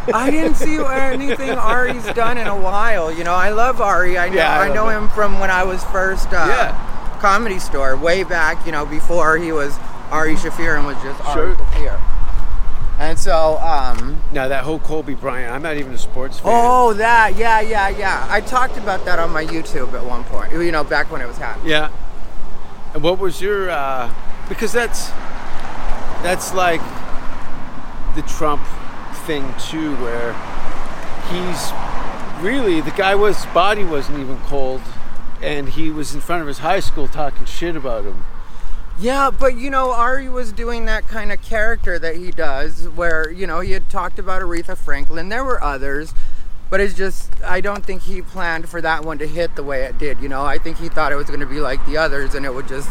I 0.16 0.32
didn't 0.32 0.56
see 0.56 0.78
anything 0.84 1.52
Ari's 1.52 2.06
done 2.14 2.40
in 2.40 2.48
a 2.48 2.60
while. 2.60 3.12
You 3.12 3.24
know, 3.24 3.36
I 3.36 3.50
love 3.52 3.80
Ari. 3.80 4.18
I 4.18 4.30
know 4.30 4.36
Yeah, 4.38 4.60
I 4.60 4.70
I, 4.70 4.74
know 4.74 4.86
love 4.86 5.04
him 5.04 5.10
from 5.10 5.40
when 5.40 5.52
I 5.52 5.64
was 5.66 5.84
first 5.86 6.30
uh, 6.30 6.46
Yeah. 6.50 7.18
comedy 7.22 7.60
store 7.60 7.96
way 7.96 8.24
back. 8.24 8.66
You 8.66 8.72
know, 8.72 8.88
before 8.88 9.38
he 9.38 9.52
was 9.52 9.78
Ari 10.12 10.36
Shaffir 10.36 10.78
and 10.78 10.86
was 10.86 10.98
just 11.02 11.18
Sure. 11.34 11.48
Ari 11.50 11.56
Shaffir. 11.56 12.00
And 13.00 13.18
so, 13.18 13.58
um, 13.60 14.22
Now 14.32 14.48
that 14.48 14.64
whole 14.64 14.78
Kobe 14.80 15.16
Bryant, 15.16 15.52
I'm 15.52 15.64
not 15.64 15.78
even 15.78 15.92
a 15.94 15.98
sports 15.98 16.40
fan. 16.40 16.52
oh, 16.54 16.94
that, 16.94 17.36
yeah, 17.36 17.60
yeah, 17.60 17.90
yeah. 17.90 18.28
I 18.30 18.42
talked 18.42 18.78
about 18.78 19.06
that 19.06 19.18
on 19.18 19.32
my 19.32 19.44
YouTube 19.44 19.94
at 19.94 20.06
one 20.06 20.24
point. 20.26 20.52
You 20.52 20.72
know, 20.72 20.84
back 20.84 21.12
when 21.12 21.20
it 21.22 21.28
was 21.28 21.38
happening. 21.38 21.70
Yeah. 21.72 21.90
And 22.94 23.02
what 23.02 23.18
was 23.18 23.42
your? 23.42 23.72
uh 23.72 24.14
Because 24.50 24.72
that's 24.72 25.10
that's 26.22 26.54
like 26.54 26.82
the 28.16 28.22
Trump 28.24 28.62
thing 29.26 29.52
too, 29.58 29.96
where 29.96 30.34
he's 31.32 31.72
really 32.44 32.82
the 32.82 32.92
guy 32.92 33.16
was 33.16 33.46
body 33.48 33.84
wasn't 33.84 34.20
even 34.20 34.38
cold, 34.42 34.82
and 35.42 35.70
he 35.70 35.90
was 35.90 36.14
in 36.14 36.22
front 36.22 36.42
of 36.42 36.48
his 36.48 36.60
high 36.60 36.82
school 36.82 37.08
talking 37.08 37.46
shit 37.46 37.76
about 37.76 38.04
him. 38.04 38.26
Yeah, 39.00 39.32
but 39.32 39.58
you 39.58 39.70
know, 39.70 39.92
Ari 39.92 40.30
was 40.30 40.52
doing 40.52 40.86
that 40.86 41.08
kind 41.08 41.32
of 41.32 41.42
character 41.42 41.98
that 41.98 42.18
he 42.18 42.30
does, 42.32 42.88
where 42.90 43.32
you 43.32 43.48
know 43.48 43.60
he 43.62 43.72
had 43.72 43.90
talked 43.90 44.20
about 44.20 44.42
Aretha 44.42 44.78
Franklin. 44.78 45.30
There 45.30 45.44
were 45.44 45.64
others, 45.64 46.14
but 46.70 46.80
it's 46.80 46.94
just 46.94 47.32
I 47.44 47.62
don't 47.62 47.84
think 47.86 48.04
he 48.04 48.22
planned 48.22 48.70
for 48.70 48.80
that 48.82 49.04
one 49.04 49.18
to 49.18 49.28
hit 49.28 49.56
the 49.56 49.64
way 49.64 49.84
it 49.84 49.98
did. 49.98 50.20
You 50.22 50.30
know, 50.30 50.44
I 50.44 50.58
think 50.60 50.78
he 50.78 50.88
thought 50.90 51.12
it 51.12 51.16
was 51.16 51.28
going 51.28 51.40
to 51.40 51.46
be 51.48 51.60
like 51.62 51.84
the 51.88 51.98
others, 51.98 52.36
and 52.36 52.46
it 52.46 52.54
would 52.54 52.68
just 52.68 52.90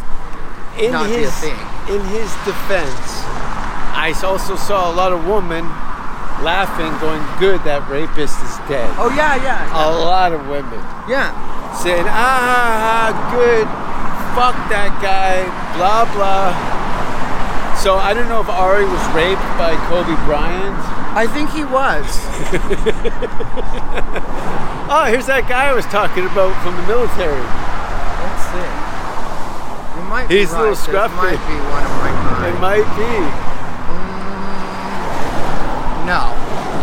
In 0.79 0.93
Not 0.93 1.07
be 1.09 1.23
a 1.25 1.31
thing. 1.31 1.59
in 1.89 2.01
his 2.07 2.31
defense, 2.45 3.07
I 3.95 4.13
also 4.25 4.57
saw 4.57 4.91
a 4.91 4.95
lot 4.95 5.13
of 5.13 5.25
women 5.27 5.65
laughing, 6.43 6.91
going, 6.99 7.23
"Good, 7.39 7.63
that 7.65 7.87
rapist 7.89 8.35
is 8.43 8.57
dead." 8.67 8.89
oh 8.99 9.11
yeah, 9.15 9.37
yeah, 9.37 9.87
A 9.87 9.91
lot 9.93 10.33
of 10.33 10.41
women. 10.49 10.81
yeah. 11.09 11.31
saying, 11.85 12.05
ah, 12.09 13.15
good, 13.31 13.69
fuck 14.37 14.55
that 14.71 14.93
guy, 15.03 15.45
blah, 15.77 16.05
blah. 16.15 16.53
So 17.81 17.97
I 17.97 18.13
don't 18.13 18.29
know 18.29 18.41
if 18.41 18.49
Ari 18.49 18.85
was 18.85 19.01
raped 19.17 19.41
by 19.57 19.73
Kobe 19.89 20.15
Bryant. 20.29 20.77
I 21.17 21.27
think 21.27 21.51
he 21.51 21.65
was. 21.65 22.07
Oh, 24.93 25.05
here's 25.05 25.27
that 25.27 25.47
guy 25.49 25.71
I 25.71 25.73
was 25.73 25.87
talking 25.87 26.27
about 26.27 26.51
from 26.67 26.75
the 26.75 26.83
military. 26.91 27.39
Let's 27.39 28.43
see. 28.51 28.67
You 29.95 30.03
might 30.11 30.27
be 30.27 30.39
He's 30.43 30.51
a 30.51 30.59
little 30.59 30.75
right. 30.75 30.83
Scruffy. 30.83 31.15
might 31.15 31.39
be 31.47 31.55
one 31.71 31.85
of 31.87 31.95
my 32.03 32.11
It 32.51 32.59
might 32.59 32.91
be. 32.99 33.15
No, 36.11 36.35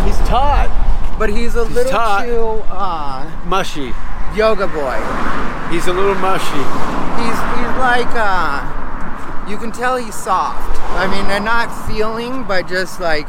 He's 0.08 0.16
taut, 0.26 0.72
but 1.20 1.30
he's 1.30 1.56
a 1.56 1.64
little 1.64 1.92
hot. 1.92 2.24
too 2.26 2.64
uh, 2.72 3.30
mushy. 3.46 3.92
Yoga 4.38 4.68
boy. 4.68 5.02
He's 5.72 5.88
a 5.88 5.94
little 5.94 6.16
mushy. 6.16 6.64
He's 7.18 7.40
he's 7.58 7.74
like 7.82 8.08
uh 8.14 8.78
you 9.50 9.58
can 9.58 9.72
tell 9.72 9.98
he's 9.98 10.14
soft. 10.14 10.80
I 10.92 11.08
mean, 11.08 11.28
they're 11.28 11.40
not 11.40 11.70
feeling, 11.88 12.44
but 12.44 12.68
just 12.68 13.00
like 13.00 13.28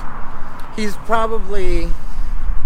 he's 0.76 0.96
probably 0.96 1.88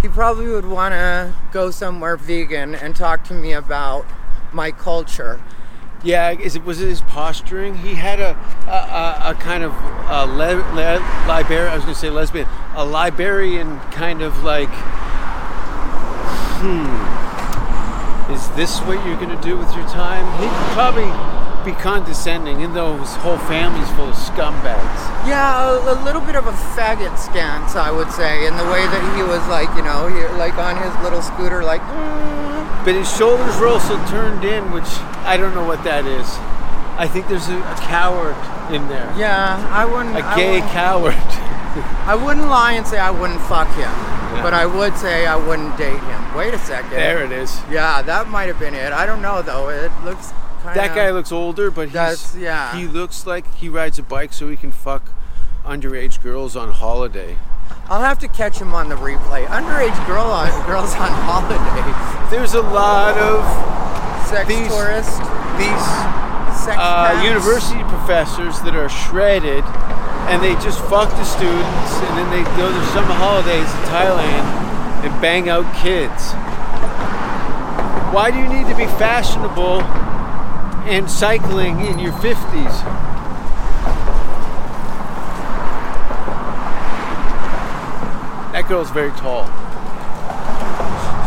he 0.01 0.09
probably 0.09 0.49
would 0.49 0.67
want 0.67 0.93
to 0.93 1.35
go 1.53 1.71
somewhere 1.71 2.17
vegan 2.17 2.75
and 2.75 2.97
talk 2.97 3.23
to 3.25 3.35
me 3.35 3.53
about 3.53 4.05
my 4.53 4.73
culture. 4.73 5.41
Yeah, 6.03 6.31
is 6.33 6.57
it 6.57 6.65
was 6.65 6.81
it 6.81 6.89
his 6.89 7.01
posturing? 7.03 7.77
He 7.79 7.95
had 7.95 8.19
a 8.19 8.37
a, 8.67 9.31
a, 9.31 9.35
kind 9.39 9.63
of 9.63 9.73
a 9.73 10.27
le, 10.27 10.57
le, 10.75 10.99
liber, 11.29 11.69
I 11.69 11.77
was 11.77 11.85
going 11.85 11.95
to 11.95 12.01
say 12.01 12.11
lesbian, 12.11 12.49
a 12.75 12.85
Liberian 12.85 13.79
kind 13.93 14.21
of 14.21 14.43
like, 14.43 14.69
hmm, 16.59 17.12
is 18.43 18.51
this 18.57 18.81
what 18.81 18.99
you're 19.07 19.17
going 19.17 19.31
to 19.35 19.41
do 19.43 19.57
with 19.57 19.73
your 19.75 19.87
time? 19.89 20.27
He'd 20.43 20.51
probably 20.75 21.07
be 21.65 21.79
condescending, 21.81 22.61
even 22.61 22.75
though 22.75 22.97
his 22.99 23.15
whole 23.23 23.39
family's 23.39 23.89
full 23.95 24.09
of 24.09 24.17
scumbags. 24.17 24.99
Yeah, 25.29 25.71
a, 25.71 25.95
a 25.95 25.97
little 26.03 26.21
bit 26.21 26.35
of 26.35 26.47
a 26.49 26.53
faggot 26.75 27.17
stance, 27.19 27.77
I 27.77 27.91
would 27.93 28.11
say, 28.11 28.47
in 28.49 28.57
the 28.57 28.65
way 28.65 28.83
that 28.83 29.03
he 29.17 29.23
was 29.23 29.47
like, 29.47 29.71
you 29.77 29.83
know, 29.85 30.09
he, 30.09 30.27
like 30.37 30.55
on 30.59 30.75
his 30.83 30.93
little 31.05 31.23
scooter, 31.23 31.63
like. 31.63 31.81
"Mm." 31.83 32.85
But 32.85 32.97
his 32.97 33.07
shoulders 33.17 33.57
were 33.61 33.69
also 33.69 33.95
turned 34.07 34.45
in, 34.45 34.73
which 34.73 34.91
I 35.23 35.37
don't 35.37 35.55
know 35.55 35.65
what 35.65 35.85
that 35.85 36.05
is. 36.05 36.27
I 36.99 37.07
think 37.07 37.29
there's 37.29 37.49
a, 37.49 37.57
a 37.59 37.77
coward 37.87 38.35
in 38.75 38.89
there. 38.89 39.07
Yeah, 39.17 39.55
I 39.71 39.85
wouldn't. 39.85 40.17
A 40.19 40.23
gay 40.35 40.55
wouldn't- 40.61 40.73
coward. 40.73 41.15
I 42.07 42.15
wouldn't 42.15 42.49
lie 42.49 42.73
and 42.73 42.87
say 42.87 42.99
I 42.99 43.11
wouldn't 43.11 43.41
fuck 43.43 43.69
him, 43.77 43.91
but 44.43 44.53
I 44.55 44.67
would 44.67 44.97
say 44.97 45.27
I 45.27 45.37
wouldn't 45.37 45.77
date 45.79 45.99
him. 46.01 46.35
Wait 46.37 46.53
a 46.55 46.59
second. 46.59 46.91
there 46.91 47.25
it 47.25 47.33
is. 47.33 47.61
Yeah, 47.71 48.03
that 48.03 48.29
might 48.29 48.49
have 48.49 48.59
been 48.59 48.75
it. 48.75 48.93
I 48.93 49.07
don't 49.07 49.23
know 49.23 49.43
though. 49.43 49.69
It 49.71 49.91
looks 50.05 50.33
kind 50.63 50.79
That 50.79 50.95
guy 50.95 51.11
looks 51.11 51.33
older, 51.33 51.71
but 51.71 51.89
he's, 51.91 52.37
yeah. 52.37 52.77
he 52.77 52.87
looks 52.87 53.27
like 53.27 53.53
he 53.55 53.69
rides 53.69 53.99
a 53.99 54.03
bike 54.03 54.33
so 54.33 54.49
he 54.49 54.57
can 54.57 54.71
fuck 54.73 55.11
underage 55.65 56.23
girls 56.23 56.57
on 56.57 56.71
holiday. 56.73 57.37
I'll 57.89 58.01
have 58.03 58.19
to 58.21 58.29
catch 58.29 58.59
him 58.59 58.75
on 58.75 58.89
the 58.89 58.95
replay. 58.97 59.47
Underage 59.47 60.07
girl 60.07 60.25
on 60.25 60.49
girls 60.67 60.95
on 60.95 61.11
holiday. 61.11 62.31
There's 62.37 62.55
a 62.55 62.63
lot 62.63 63.17
of 63.19 63.43
Sex 64.29 64.49
These- 64.49 64.69
tourist. 64.69 65.19
these 65.59 65.87
Sex 66.63 66.77
uh, 66.79 67.21
university 67.25 67.83
professors 67.85 68.61
that 68.61 68.75
are 68.77 68.89
shredded 68.89 69.65
and 70.31 70.43
they 70.43 70.55
just 70.63 70.81
fuck 70.87 71.11
the 71.11 71.25
students 71.25 71.93
and 72.05 72.19
then 72.19 72.31
they 72.31 72.43
go 72.57 72.69
to 72.71 72.87
summer 72.93 73.15
holidays 73.15 73.67
in 73.67 73.83
Thailand 73.91 74.45
and 75.05 75.21
bang 75.21 75.49
out 75.49 75.67
kids. 75.75 76.33
Why 78.15 78.31
do 78.31 78.39
you 78.39 78.49
need 78.49 78.69
to 78.69 78.77
be 78.77 78.87
fashionable 78.99 79.81
and 80.87 81.11
cycling 81.11 81.81
in 81.81 81.99
your 81.99 82.13
50s? 82.13 82.77
That 88.53 88.67
girl's 88.69 88.91
very 88.91 89.11
tall. 89.13 89.47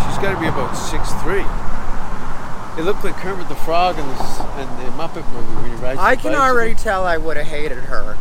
She's 0.06 0.22
got 0.22 0.34
to 0.34 0.40
be 0.40 0.48
about 0.48 0.76
6'3". 0.76 1.65
It 2.78 2.84
looked 2.84 3.06
like 3.06 3.16
Kermit 3.16 3.48
the 3.48 3.56
Frog 3.56 3.98
in 3.98 4.06
the, 4.06 4.14
the 4.14 4.92
Muppet 4.92 5.26
movie 5.32 5.56
when 5.56 5.70
he 5.72 5.76
rides 5.78 5.98
I 5.98 6.18
can 6.18 6.36
already 6.36 6.76
tell 6.76 7.06
I 7.06 7.16
would 7.16 7.38
have 7.38 7.48
hated 7.48 7.78
her. 7.78 8.18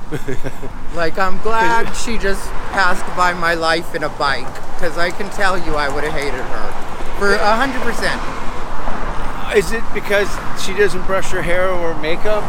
like 0.95 1.19
I'm 1.19 1.41
glad 1.41 1.93
she 1.95 2.19
just 2.19 2.49
passed 2.71 3.05
by 3.17 3.33
my 3.33 3.55
life 3.55 3.97
in 3.97 4.05
a 4.05 4.09
bike, 4.11 4.47
because 4.75 4.97
I 4.97 5.11
can 5.11 5.29
tell 5.31 5.59
you 5.59 5.75
I 5.75 5.93
would 5.93 6.05
have 6.05 6.13
hated 6.13 6.41
her 6.41 6.95
for 7.19 7.35
a 7.35 7.57
hundred 7.57 7.83
percent. 7.83 8.21
Uh, 8.23 9.55
is 9.57 9.73
it 9.73 9.83
because 9.93 10.31
she 10.65 10.73
doesn't 10.73 11.05
brush 11.07 11.33
her 11.33 11.43
hair 11.43 11.69
or 11.69 11.95
makeup? 12.01 12.45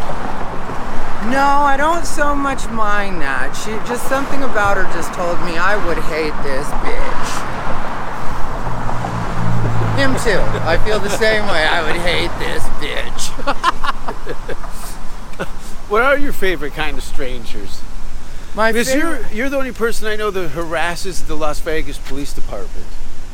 No, 1.34 1.66
I 1.66 1.74
don't 1.76 2.06
so 2.06 2.36
much 2.36 2.70
mind 2.70 3.20
that. 3.22 3.58
She 3.58 3.72
just 3.90 4.08
something 4.08 4.44
about 4.44 4.78
her 4.78 4.86
just 4.94 5.12
told 5.14 5.42
me 5.42 5.58
I 5.58 5.74
would 5.88 5.98
hate 6.06 6.38
this 6.46 6.70
bitch. 6.86 7.55
Him 10.06 10.14
too. 10.24 10.40
I 10.64 10.78
feel 10.86 11.00
the 11.00 11.10
same 11.10 11.46
way. 11.48 11.66
I 11.66 11.82
would 11.82 12.00
hate 12.02 12.32
this 12.40 12.64
bitch. 12.80 13.24
What 15.88 16.02
are 16.02 16.18
your 16.18 16.34
favorite 16.34 16.74
kind 16.74 16.98
of 16.98 17.04
strangers? 17.04 17.80
My 18.56 18.72
Because 18.72 18.92
favorite. 18.92 19.28
you're 19.30 19.34
you're 19.34 19.50
the 19.50 19.58
only 19.58 19.72
person 19.72 20.08
I 20.08 20.16
know 20.16 20.32
that 20.32 20.50
harasses 20.50 21.26
the 21.26 21.36
Las 21.36 21.60
Vegas 21.60 22.00
Police 22.00 22.34
Department. 22.34 22.88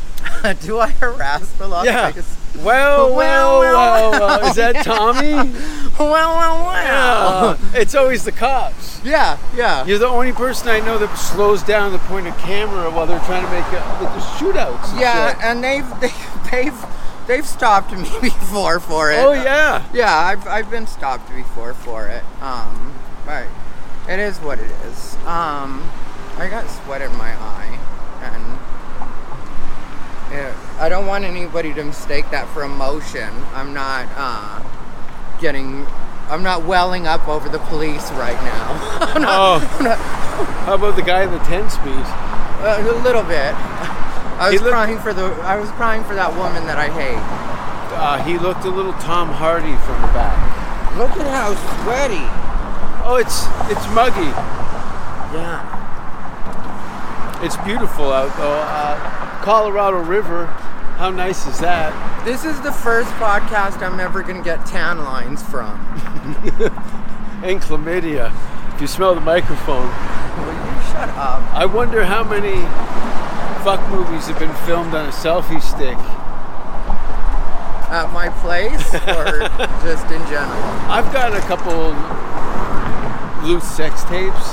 Do 0.62 0.78
I 0.80 0.90
harass 0.90 1.50
the 1.54 1.68
Las 1.68 1.86
yeah. 1.86 2.08
Vegas? 2.08 2.38
Well, 2.58 3.16
well, 3.16 3.60
well, 3.62 4.12
well. 4.12 4.50
Is 4.50 4.56
that 4.58 4.76
Tommy? 4.84 5.32
Well, 5.32 6.10
well, 6.10 6.66
well. 6.66 7.50
Uh, 7.52 7.58
it's 7.74 7.96
always 7.96 8.26
the 8.26 8.34
cops. 8.34 9.00
Yeah, 9.06 9.38
yeah. 9.56 9.86
You're 9.86 10.00
the 10.00 10.08
only 10.08 10.34
person 10.34 10.68
I 10.68 10.82
know 10.82 10.98
that 10.98 11.16
slows 11.16 11.64
down 11.64 11.94
the 11.94 12.00
point 12.00 12.28
of 12.28 12.38
camera 12.40 12.92
while 12.92 13.08
they're 13.08 13.20
trying 13.22 13.46
to 13.46 13.52
make 13.52 13.66
a, 13.68 13.80
the 14.02 14.22
shootouts. 14.36 15.00
Yeah, 15.00 15.40
and 15.42 15.64
they've 15.64 15.88
they've 16.02 16.31
they've, 16.52 16.86
they've 17.28 17.46
stopped 17.48 17.92
me 17.94 18.04
before 18.22 18.80
for 18.80 19.12
it. 19.12 19.18
Oh 19.20 19.34
yeah. 19.34 19.86
Yeah, 19.94 20.14
I've, 20.16 20.48
I've 20.48 20.70
been 20.70 20.88
stopped 20.88 21.34
before 21.36 21.74
for 21.74 22.08
it. 22.08 22.24
Um, 22.42 22.94
but 23.26 23.46
it 24.10 24.20
is 24.20 24.38
what 24.40 24.60
it 24.60 24.72
is. 24.88 25.16
Um, 25.26 25.90
I 26.38 26.48
got 26.50 26.68
sweat 26.70 27.02
in 27.02 27.16
my 27.18 27.32
eye, 27.34 27.80
and 28.22 28.44
yeah, 30.34 30.56
I 30.80 30.90
don't 30.90 31.06
want 31.08 31.24
anybody 31.26 31.74
to 31.74 31.84
mistake 31.84 32.30
that 32.32 32.48
for 32.50 32.64
emotion. 32.64 33.30
I'm 33.54 33.74
not 33.74 34.08
uh, 34.16 35.38
getting. 35.40 35.86
I'm 36.30 36.44
not 36.44 36.64
welling 36.64 37.08
up 37.08 37.28
over 37.28 37.50
the 37.50 37.60
police 37.60 38.10
right 38.14 38.42
now. 38.42 38.98
I'm 39.02 39.22
not, 39.22 39.62
Oh. 39.62 39.78
I'm 39.78 39.84
not- 39.84 39.98
How 40.66 40.76
about 40.76 40.96
the 40.96 41.02
guy 41.02 41.24
in 41.24 41.32
the 41.32 41.40
10 41.40 41.70
speed? 41.70 41.92
uh, 41.94 42.78
a 42.80 43.04
little 43.04 43.24
bit. 43.24 43.54
I 44.42 44.50
was 44.52 44.62
looked- 44.62 44.74
crying 44.74 44.98
for 45.00 45.14
the. 45.14 45.26
I 45.46 45.56
was 45.58 45.70
crying 45.72 46.04
for 46.04 46.16
that 46.16 46.36
woman 46.36 46.66
that 46.66 46.78
I 46.78 46.90
hate. 46.90 47.22
Uh, 47.94 48.18
he 48.24 48.38
looked 48.40 48.66
a 48.66 48.70
little 48.70 48.94
Tom 48.94 49.30
Hardy 49.30 49.76
from 49.86 50.02
the 50.02 50.08
back. 50.18 50.98
Look 50.98 51.12
at 51.12 51.28
how 51.28 51.54
sweaty. 51.84 52.26
Oh, 53.06 53.16
it's 53.22 53.46
it's 53.70 53.86
muggy. 53.94 54.32
Yeah. 55.36 55.62
It's 57.44 57.58
beautiful 57.58 58.12
out 58.12 58.36
though. 58.38 58.60
Uh, 58.66 59.44
Colorado 59.44 59.98
River. 60.04 60.46
How 60.98 61.10
nice 61.10 61.48
is 61.48 61.60
that? 61.60 61.92
This 62.26 62.46
is 62.46 62.60
the 62.62 62.72
first 62.72 63.10
podcast 63.14 63.82
I'm 63.82 64.00
ever 64.00 64.22
gonna 64.22 64.44
get 64.44 64.66
tan 64.66 65.00
lines 65.00 65.42
from. 65.44 65.78
And 67.44 67.60
chlamydia. 67.60 68.32
If 68.76 68.82
you 68.82 68.86
smell 68.88 69.16
the 69.16 69.22
microphone. 69.22 69.88
Will 69.88 70.54
you 70.54 70.82
shut 70.94 71.10
up? 71.18 71.42
I 71.56 71.66
wonder 71.66 72.06
how 72.06 72.24
many 72.24 72.54
fuck 73.64 73.82
movies 73.92 74.26
have 74.26 74.40
been 74.40 74.54
filmed 74.66 74.94
on 74.96 75.06
a 75.06 75.12
selfie 75.12 75.62
stick. 75.62 75.98
At 77.94 78.12
my 78.12 78.30
place 78.42 78.94
or 79.06 79.46
just 79.86 80.06
in 80.10 80.22
general? 80.26 80.64
I've 80.90 81.12
got 81.14 81.36
a 81.36 81.42
couple 81.46 81.94
loose 83.46 83.70
sex 83.70 84.04
tapes. 84.06 84.48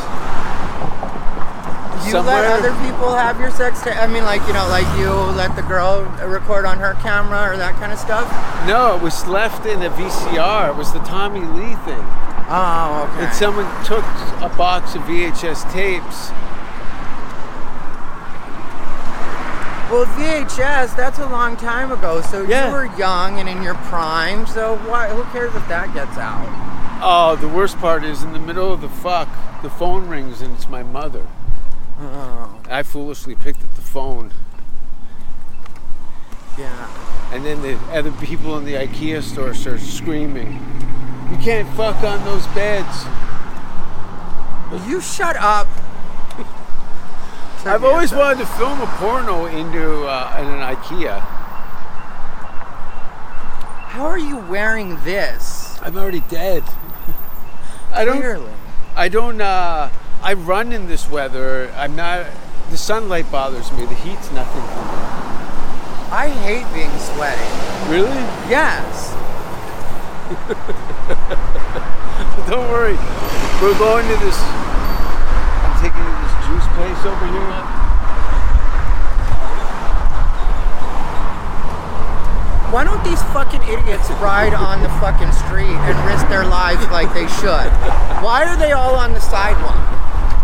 You 2.04 2.12
somewhere. 2.12 2.42
let 2.42 2.60
other 2.60 2.72
people 2.84 3.14
have 3.14 3.40
your 3.40 3.50
sex 3.50 3.80
tape? 3.82 3.96
I 3.96 4.06
mean, 4.06 4.24
like, 4.24 4.46
you 4.46 4.52
know, 4.52 4.68
like 4.68 4.86
you 4.98 5.10
let 5.36 5.56
the 5.56 5.62
girl 5.62 6.04
record 6.26 6.66
on 6.66 6.78
her 6.78 6.94
camera 7.00 7.52
or 7.52 7.56
that 7.56 7.76
kind 7.76 7.92
of 7.92 7.98
stuff? 7.98 8.28
No, 8.66 8.96
it 8.96 9.02
was 9.02 9.26
left 9.26 9.64
in 9.64 9.82
a 9.82 9.90
VCR. 9.90 10.70
It 10.70 10.76
was 10.76 10.92
the 10.92 11.00
Tommy 11.00 11.40
Lee 11.40 11.74
thing. 11.88 12.04
Oh, 12.50 13.08
okay. 13.08 13.24
And 13.24 13.34
someone 13.34 13.66
took 13.84 14.04
a 14.44 14.52
box 14.56 14.94
of 14.94 15.02
VHS 15.02 15.70
tapes. 15.72 16.30
Well, 19.90 20.04
VHS, 20.16 20.94
that's 20.96 21.18
a 21.18 21.26
long 21.28 21.56
time 21.56 21.90
ago. 21.92 22.20
So 22.22 22.42
Yeah. 22.42 22.66
you 22.66 22.72
were 22.72 22.96
young 22.96 23.38
and 23.40 23.48
in 23.48 23.62
your 23.62 23.74
prime. 23.74 24.46
So 24.46 24.76
why? 24.86 25.08
who 25.08 25.24
cares 25.32 25.54
if 25.54 25.66
that 25.68 25.92
gets 25.94 26.16
out? 26.18 26.46
Oh, 27.02 27.36
the 27.36 27.48
worst 27.48 27.78
part 27.78 28.04
is 28.04 28.22
in 28.22 28.32
the 28.32 28.38
middle 28.40 28.72
of 28.72 28.80
the 28.80 28.88
fuck, 28.88 29.28
the 29.62 29.70
phone 29.70 30.08
rings 30.08 30.40
and 30.40 30.54
it's 30.54 30.68
my 30.68 30.82
mother. 30.82 31.26
Oh, 32.00 32.60
I 32.70 32.82
foolishly 32.82 33.34
picked 33.34 33.62
up 33.64 33.74
the 33.74 33.80
phone, 33.82 34.30
yeah. 36.56 36.88
and 37.32 37.44
then 37.44 37.60
the 37.62 37.76
other 37.92 38.12
people 38.12 38.56
in 38.58 38.64
the 38.64 38.74
IKEA 38.74 39.22
store 39.22 39.52
start 39.54 39.80
screaming, 39.80 40.60
"You 41.30 41.36
can't 41.38 41.68
fuck 41.76 42.02
on 42.04 42.24
those 42.24 42.46
beds." 42.48 43.04
Will 44.70 44.84
you 44.86 45.00
shut 45.00 45.36
up? 45.36 45.66
I've 47.68 47.84
always 47.84 48.12
wanted 48.12 48.38
to 48.38 48.46
film 48.46 48.80
a 48.80 48.86
porno 48.96 49.44
into 49.44 50.06
uh, 50.06 50.38
in 50.40 50.46
an 50.46 50.60
IKEA. 50.74 51.20
How 53.88 54.06
are 54.06 54.18
you 54.18 54.38
wearing 54.38 54.96
this? 55.04 55.78
I'm 55.82 55.98
already 55.98 56.22
dead. 56.30 56.64
I 57.92 58.06
don't. 58.06 58.16
Clearly. 58.16 58.50
I 58.96 59.08
don't. 59.08 59.38
Uh, 59.40 59.90
I 60.22 60.32
run 60.32 60.72
in 60.72 60.88
this 60.88 61.10
weather. 61.10 61.70
I'm 61.76 61.94
not. 61.94 62.26
The 62.70 62.78
sunlight 62.78 63.30
bothers 63.30 63.70
me. 63.72 63.84
The 63.84 63.94
heat's 63.96 64.32
nothing 64.32 64.62
for 64.62 64.82
me. 64.82 64.88
I 66.10 66.30
hate 66.40 66.64
being 66.72 66.88
sweaty. 66.98 67.50
Really? 67.92 68.08
Yes. 68.48 69.12
Don't 72.48 72.70
worry. 72.70 72.96
We're 73.60 73.76
going 73.78 74.08
to 74.08 74.16
this. 74.24 74.38
I'm 74.40 75.76
taking 75.80 76.00
you 76.00 76.08
to 76.08 76.16
this 76.24 76.32
juice 76.48 76.64
place 76.78 77.04
over 77.04 77.26
here. 77.26 77.88
Why 82.70 82.84
don't 82.84 83.02
these 83.02 83.22
fucking 83.34 83.62
idiots 83.62 84.10
ride 84.22 84.54
on 84.54 84.82
the 84.82 84.88
fucking 85.00 85.32
street 85.32 85.74
and 85.74 85.96
risk 86.06 86.28
their 86.28 86.44
lives 86.44 86.86
like 86.88 87.12
they 87.14 87.26
should? 87.40 87.70
Why 88.22 88.44
are 88.46 88.56
they 88.56 88.72
all 88.72 88.94
on 88.94 89.12
the 89.12 89.20
sidewalk? 89.20 89.74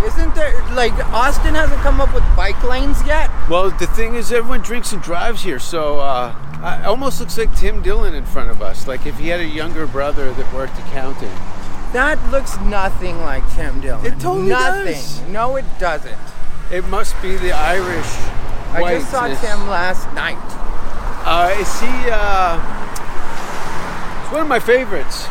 Isn't 0.04 0.34
there 0.34 0.52
like 0.74 0.92
Austin 1.12 1.54
hasn't 1.54 1.80
come 1.82 2.00
up 2.00 2.12
with 2.12 2.24
bike 2.34 2.60
lanes 2.64 3.00
yet? 3.06 3.30
Well, 3.48 3.70
the 3.70 3.86
thing 3.86 4.16
is, 4.16 4.32
everyone 4.32 4.62
drinks 4.62 4.92
and 4.92 5.00
drives 5.02 5.42
here, 5.42 5.60
so 5.60 6.00
uh, 6.00 6.34
it 6.80 6.84
almost 6.84 7.20
looks 7.20 7.38
like 7.38 7.54
Tim 7.54 7.80
Dillon 7.80 8.14
in 8.14 8.24
front 8.24 8.50
of 8.50 8.60
us. 8.60 8.88
Like 8.88 9.06
if 9.06 9.18
he 9.18 9.28
had 9.28 9.40
a 9.40 9.46
younger 9.46 9.86
brother 9.86 10.32
that 10.32 10.52
worked 10.52 10.78
accounting. 10.78 11.30
That 11.94 12.18
looks 12.30 12.58
nothing 12.60 13.18
like 13.20 13.48
Tim 13.54 13.80
Dillon. 13.80 14.04
It 14.04 14.18
totally 14.20 14.48
nothing. 14.48 14.92
does. 14.94 15.20
No, 15.28 15.56
it 15.56 15.64
doesn't. 15.78 16.18
It 16.72 16.84
must 16.88 17.14
be 17.22 17.36
the 17.36 17.52
Irish. 17.52 18.10
I 18.72 18.98
just 18.98 19.10
saw. 19.12 19.26
Tim 19.28 19.68
last 19.68 20.12
night. 20.12 20.36
Uh, 21.24 21.54
is 21.56 21.80
he? 21.80 22.10
Uh, 22.10 22.58
it's 24.22 24.32
one 24.32 24.42
of 24.42 24.48
my 24.48 24.58
favorites. 24.58 25.26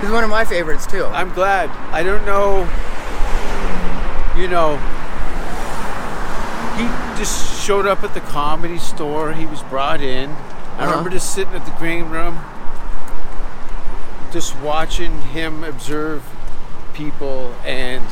He's 0.00 0.10
one 0.10 0.22
of 0.24 0.30
my 0.30 0.44
favorites 0.44 0.86
too. 0.86 1.04
I'm 1.06 1.32
glad. 1.34 1.68
I 1.92 2.02
don't 2.04 2.24
know. 2.24 2.60
You 4.40 4.46
know, 4.48 4.76
he 6.78 6.86
just 7.18 7.60
showed 7.66 7.86
up 7.86 8.04
at 8.04 8.14
the 8.14 8.20
comedy 8.20 8.78
store. 8.78 9.32
He 9.32 9.44
was 9.44 9.62
brought 9.64 10.00
in. 10.00 10.30
I 10.30 10.34
Uh-huh. 10.84 10.86
remember 10.86 11.10
just 11.10 11.34
sitting 11.34 11.52
at 11.54 11.64
the 11.66 11.72
green 11.72 12.08
room, 12.08 12.38
just 14.32 14.56
watching 14.60 15.20
him 15.22 15.64
observe 15.64 16.22
people 16.94 17.54
and 17.64 18.04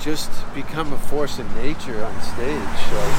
just 0.00 0.30
become 0.54 0.92
a 0.92 0.98
force 0.98 1.38
of 1.38 1.56
nature 1.56 2.04
on 2.04 2.22
stage. 2.22 2.60
Like, 2.92 3.18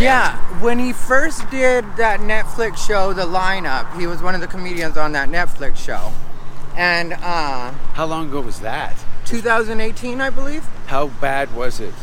Yeah, 0.00 0.36
when 0.60 0.78
he 0.78 0.92
first 0.92 1.48
did 1.50 1.84
that 1.96 2.20
Netflix 2.20 2.78
show, 2.78 3.12
The 3.12 3.22
Lineup, 3.26 3.98
he 3.98 4.06
was 4.06 4.22
one 4.22 4.34
of 4.34 4.40
the 4.40 4.46
comedians 4.48 4.96
on 4.96 5.12
that 5.12 5.28
Netflix 5.28 5.76
show. 5.76 6.12
And 6.76 7.12
uh, 7.14 7.70
how 7.94 8.06
long 8.06 8.28
ago 8.28 8.40
was 8.40 8.60
that? 8.60 8.96
2018, 9.26 10.20
I 10.20 10.30
believe. 10.30 10.64
How 10.86 11.08
bad 11.08 11.54
was 11.54 11.80
it? 11.80 11.94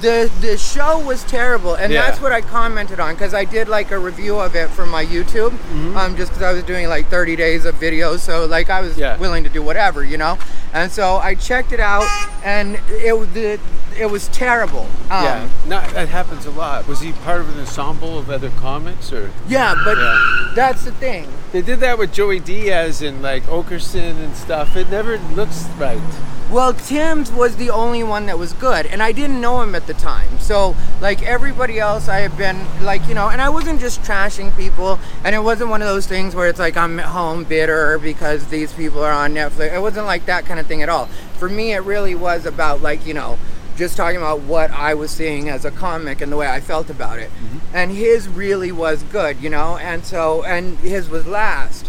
The 0.00 0.30
the 0.40 0.56
show 0.58 0.98
was 0.98 1.22
terrible, 1.24 1.74
and 1.74 1.92
Yeah. 1.92 2.02
that's 2.02 2.20
what 2.20 2.32
I 2.32 2.40
commented 2.40 3.00
on 3.00 3.14
because 3.14 3.32
I 3.34 3.44
did 3.44 3.68
like 3.68 3.90
a 3.90 3.98
review 3.98 4.38
of 4.38 4.54
it 4.56 4.68
for 4.70 4.84
my 4.86 5.04
YouTube, 5.04 5.50
Mm-hmm. 5.50 5.96
um, 5.96 6.16
just 6.16 6.30
because 6.32 6.42
I 6.42 6.52
was 6.52 6.62
doing 6.64 6.88
like 6.88 7.08
30 7.08 7.36
days 7.36 7.64
of 7.64 7.74
videos, 7.76 8.18
so 8.20 8.44
like 8.46 8.70
I 8.70 8.80
was 8.80 8.96
Yeah. 8.98 9.16
willing 9.18 9.44
to 9.44 9.50
do 9.50 9.62
whatever, 9.62 10.02
you 10.04 10.18
know. 10.18 10.38
And 10.72 10.90
so 10.92 11.16
I 11.16 11.34
checked 11.34 11.72
it 11.72 11.80
out, 11.80 12.06
and 12.44 12.78
it 12.90 13.18
was 13.18 13.28
the 13.30 13.58
it 13.98 14.08
was 14.10 14.28
terrible. 14.28 14.86
Um, 15.10 15.24
yeah, 15.24 15.48
no, 15.66 15.80
that 15.92 16.08
happens 16.08 16.46
a 16.46 16.50
lot. 16.52 16.86
Was 16.86 17.00
he 17.00 17.10
part 17.12 17.40
of 17.40 17.48
an 17.52 17.58
ensemble 17.60 18.16
of 18.18 18.30
other 18.30 18.50
comics, 18.50 19.12
or 19.12 19.30
yeah, 19.48 19.74
but 19.84 19.96
Yeah. 19.98 20.16
that's 20.54 20.84
the 20.84 20.92
thing. 20.92 21.26
they 21.52 21.62
did 21.62 21.80
that 21.80 21.98
with 21.98 22.12
Joey 22.12 22.38
Diaz 22.40 23.00
and 23.02 23.22
like 23.22 23.44
Okerson 23.46 24.22
and 24.24 24.36
stuff? 24.36 24.76
It 24.76 24.90
never 24.90 25.18
looks 25.34 25.64
right. 25.78 25.98
Well, 26.50 26.72
Tim's 26.72 27.30
was 27.30 27.56
the 27.56 27.68
only 27.68 28.02
one 28.02 28.24
that 28.24 28.38
was 28.38 28.54
good, 28.54 28.86
and 28.86 29.02
I 29.02 29.12
didn't 29.12 29.38
know 29.38 29.60
him 29.60 29.74
at 29.74 29.86
the 29.86 29.92
time. 29.92 30.38
So, 30.38 30.74
like 30.98 31.22
everybody 31.22 31.78
else, 31.78 32.08
I 32.08 32.20
had 32.20 32.38
been 32.38 32.66
like, 32.82 33.06
you 33.06 33.14
know, 33.14 33.28
and 33.28 33.42
I 33.42 33.50
wasn't 33.50 33.80
just 33.80 34.00
trashing 34.00 34.56
people, 34.56 34.98
and 35.24 35.34
it 35.34 35.40
wasn't 35.40 35.68
one 35.68 35.82
of 35.82 35.88
those 35.88 36.06
things 36.06 36.34
where 36.34 36.48
it's 36.48 36.58
like 36.58 36.74
I'm 36.74 36.98
at 37.00 37.06
home 37.06 37.44
bitter 37.44 37.98
because 37.98 38.46
these 38.46 38.72
people 38.72 39.04
are 39.04 39.12
on 39.12 39.34
Netflix. 39.34 39.74
It 39.74 39.80
wasn't 39.80 40.06
like 40.06 40.24
that 40.24 40.46
kind 40.46 40.58
of 40.58 40.66
thing 40.66 40.82
at 40.82 40.88
all. 40.88 41.06
For 41.36 41.50
me, 41.50 41.74
it 41.74 41.80
really 41.80 42.14
was 42.14 42.46
about 42.46 42.80
like, 42.80 43.06
you 43.06 43.12
know, 43.12 43.38
just 43.76 43.98
talking 43.98 44.16
about 44.16 44.40
what 44.40 44.70
I 44.70 44.94
was 44.94 45.10
seeing 45.10 45.50
as 45.50 45.66
a 45.66 45.70
comic 45.70 46.22
and 46.22 46.32
the 46.32 46.36
way 46.38 46.48
I 46.48 46.60
felt 46.60 46.88
about 46.88 47.18
it. 47.18 47.30
Mm-hmm. 47.30 47.76
And 47.76 47.90
his 47.90 48.26
really 48.26 48.72
was 48.72 49.02
good, 49.02 49.38
you 49.42 49.50
know, 49.50 49.76
and 49.76 50.02
so, 50.02 50.44
and 50.44 50.78
his 50.78 51.10
was 51.10 51.26
last. 51.26 51.87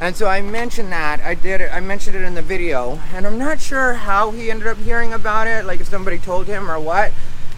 And 0.00 0.16
so 0.16 0.26
I 0.26 0.42
mentioned 0.42 0.92
that 0.92 1.20
I 1.20 1.34
did 1.34 1.60
it. 1.60 1.70
I 1.72 1.80
mentioned 1.80 2.16
it 2.16 2.22
in 2.22 2.34
the 2.34 2.42
video, 2.42 3.00
and 3.14 3.26
I'm 3.26 3.38
not 3.38 3.60
sure 3.60 3.94
how 3.94 4.32
he 4.32 4.50
ended 4.50 4.66
up 4.66 4.78
hearing 4.78 5.12
about 5.12 5.46
it, 5.46 5.64
like 5.64 5.80
if 5.80 5.88
somebody 5.88 6.18
told 6.18 6.46
him 6.46 6.70
or 6.70 6.78
what. 6.80 7.12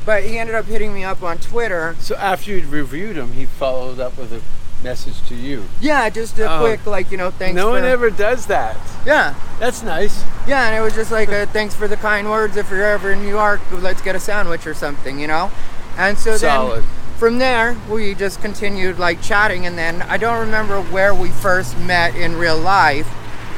But 0.04 0.22
he 0.24 0.38
ended 0.38 0.54
up 0.54 0.66
hitting 0.66 0.94
me 0.94 1.02
up 1.02 1.22
on 1.22 1.38
Twitter. 1.38 1.96
So 1.98 2.14
after 2.16 2.50
you'd 2.52 2.66
reviewed 2.66 3.16
him, 3.16 3.32
he 3.32 3.46
followed 3.46 3.98
up 3.98 4.16
with 4.16 4.32
a 4.32 4.40
message 4.84 5.26
to 5.28 5.34
you. 5.34 5.64
Yeah, 5.80 6.08
just 6.10 6.38
a 6.38 6.48
Oh. 6.52 6.60
quick 6.60 6.86
like 6.86 7.10
you 7.10 7.16
know 7.16 7.30
thanks. 7.30 7.56
no 7.56 7.68
for, 7.68 7.70
one 7.72 7.84
ever 7.84 8.10
does 8.10 8.46
that. 8.46 8.76
Yeah, 9.04 9.34
That's 9.58 9.82
nice. 9.82 10.22
yeah, 10.46 10.66
and 10.68 10.76
it 10.76 10.80
was 10.80 10.94
just 10.94 11.10
like 11.10 11.30
a, 11.30 11.46
thanks 11.46 11.74
for 11.74 11.88
the 11.88 11.96
kind 11.96 12.28
words. 12.30 12.56
If 12.56 12.70
you're 12.70 12.84
ever 12.84 13.10
in 13.12 13.22
New 13.22 13.28
York, 13.30 13.60
let's 13.72 14.02
get 14.02 14.14
a 14.14 14.20
sandwich 14.20 14.66
or 14.66 14.74
something, 14.74 15.18
you 15.18 15.26
know. 15.26 15.50
And 15.96 16.16
so 16.18 16.36
Solid. 16.36 16.82
then 16.84 16.90
from 17.18 17.38
there 17.38 17.76
we 17.90 18.14
just 18.14 18.40
continued 18.40 18.98
like 18.98 19.22
chatting, 19.22 19.66
and 19.66 19.76
then 19.76 20.02
I 20.02 20.16
don't 20.16 20.38
remember 20.40 20.80
where 20.82 21.14
we 21.14 21.30
first 21.30 21.78
met 21.78 22.14
in 22.14 22.36
real 22.36 22.58
life, 22.58 23.08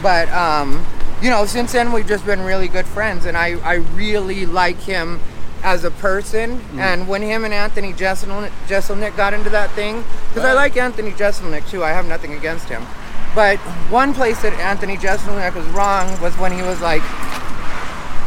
but 0.02 0.28
um, 0.30 0.84
you 1.20 1.30
know, 1.30 1.46
since 1.46 1.72
then 1.72 1.92
we've 1.92 2.06
just 2.06 2.24
been 2.24 2.42
really 2.42 2.68
good 2.68 2.86
friends, 2.86 3.26
and 3.26 3.36
I 3.36 3.58
I 3.60 3.74
really 3.74 4.46
like 4.46 4.80
him 4.80 5.20
as 5.62 5.82
a 5.82 5.90
person. 5.90 6.60
And 6.78 7.08
when 7.08 7.22
him 7.22 7.44
and 7.44 7.52
Anthony 7.52 7.92
Jeselnik, 7.92 8.50
Jeselnik 8.68 9.16
got 9.16 9.34
into 9.34 9.50
that 9.50 9.70
thing, 9.72 10.04
because 10.28 10.44
I 10.44 10.52
like 10.52 10.76
Anthony 10.76 11.10
Jeselnik 11.10 11.68
too, 11.68 11.82
I 11.82 11.90
have 11.90 12.06
nothing 12.06 12.34
against 12.34 12.68
him. 12.68 12.86
But 13.34 13.58
one 13.90 14.14
place 14.14 14.40
that 14.42 14.52
Anthony 14.54 14.96
Jeselnik 14.96 15.54
was 15.54 15.66
wrong 15.66 16.20
was 16.20 16.34
when 16.38 16.52
he 16.52 16.62
was 16.62 16.80
like, 16.80 17.02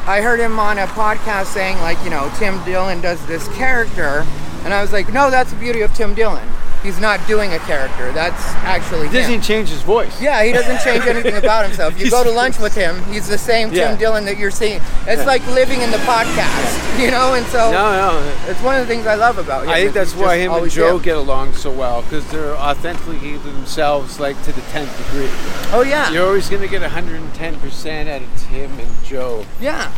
I 0.07 0.19
heard 0.21 0.39
him 0.39 0.59
on 0.59 0.77
a 0.77 0.87
podcast 0.87 1.45
saying 1.45 1.77
like, 1.79 2.01
you 2.03 2.09
know, 2.09 2.29
Tim 2.37 2.61
Dillon 2.65 3.01
does 3.01 3.25
this 3.27 3.47
character, 3.55 4.25
and 4.63 4.73
I 4.73 4.81
was 4.81 4.91
like, 4.91 5.11
no, 5.13 5.29
that's 5.29 5.51
the 5.51 5.57
beauty 5.59 5.81
of 5.81 5.93
Tim 5.93 6.13
Dillon. 6.13 6.47
He's 6.83 6.99
not 6.99 7.19
doing 7.27 7.53
a 7.53 7.59
character. 7.59 8.11
That's 8.11 8.41
actually 8.65 9.07
He 9.09 9.13
doesn't 9.13 9.33
him. 9.35 9.41
change 9.41 9.69
his 9.69 9.83
voice. 9.83 10.19
Yeah, 10.19 10.43
he 10.43 10.51
doesn't 10.51 10.79
change 10.81 11.05
anything 11.05 11.35
about 11.35 11.63
himself. 11.67 11.99
You 11.99 12.09
go 12.17 12.23
to 12.23 12.31
lunch 12.31 12.57
with 12.57 12.73
him, 12.73 13.03
he's 13.03 13.27
the 13.27 13.37
same 13.37 13.71
Yeah. 13.71 13.89
Tim 13.89 13.99
Dillon 13.99 14.25
that 14.25 14.39
you're 14.39 14.49
seeing. 14.49 14.81
It's 15.05 15.23
like 15.27 15.45
living 15.45 15.81
in 15.81 15.91
the 15.91 15.97
podcast, 15.97 16.99
you 16.99 17.11
know. 17.11 17.35
And 17.35 17.45
so 17.47 17.71
No, 17.71 17.91
no. 18.19 18.33
it's 18.49 18.59
one 18.63 18.75
of 18.79 18.87
the 18.87 18.91
things 18.91 19.05
I 19.05 19.13
love 19.13 19.37
about 19.37 19.65
him. 19.65 19.69
I 19.69 19.81
think 19.81 19.93
that's 19.93 20.15
why 20.15 20.37
him 20.37 20.51
and 20.53 20.71
Joe 20.71 20.95
him. 20.97 21.03
get 21.03 21.17
along 21.17 21.53
so 21.53 21.71
well 21.71 22.01
because 22.01 22.25
they're 22.31 22.55
authentically 22.57 23.37
themselves, 23.37 24.19
like 24.19 24.41
to 24.45 24.51
the 24.51 24.61
tenth 24.71 24.89
degree. 25.05 25.29
Oh 25.71 25.83
yeah, 25.87 26.09
You're 26.11 26.25
always 26.25 26.49
gonna 26.49 26.67
get 26.67 26.81
110 26.81 27.59
percent 27.59 28.09
out 28.09 28.23
of 28.23 28.29
Tim 28.49 28.71
and 28.79 29.03
Joe. 29.05 29.45
yeah. 29.59 29.91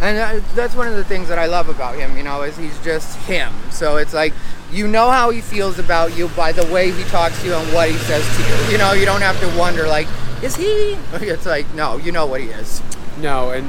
And 0.00 0.42
that's 0.54 0.74
one 0.74 0.88
of 0.88 0.94
the 0.94 1.04
things 1.04 1.28
that 1.28 1.38
I 1.38 1.46
love 1.46 1.68
about 1.68 1.94
him, 1.96 2.16
you 2.16 2.22
know, 2.22 2.42
is 2.42 2.56
he's 2.56 2.78
just 2.84 3.16
him. 3.20 3.52
So 3.70 3.96
it's 3.96 4.12
like 4.14 4.32
you 4.72 4.86
know 4.88 5.10
how 5.10 5.30
he 5.30 5.40
feels 5.40 5.78
about 5.78 6.16
you 6.18 6.28
by 6.28 6.52
the 6.52 6.66
way 6.72 6.90
he 6.90 7.02
talks 7.04 7.40
to 7.40 7.46
you 7.46 7.54
and 7.54 7.72
what 7.72 7.88
he 7.88 7.96
says 7.98 8.24
to 8.36 8.42
you. 8.42 8.72
You 8.72 8.78
know, 8.78 8.92
you 8.92 9.06
don't 9.06 9.22
have 9.22 9.38
to 9.40 9.58
wonder 9.58 9.86
like, 9.86 10.06
is 10.42 10.54
he? 10.56 10.96
It's 11.14 11.46
like 11.46 11.72
no, 11.74 11.96
you 11.98 12.12
know 12.12 12.26
what 12.26 12.40
he 12.40 12.48
is. 12.48 12.82
No, 13.18 13.50
and 13.50 13.64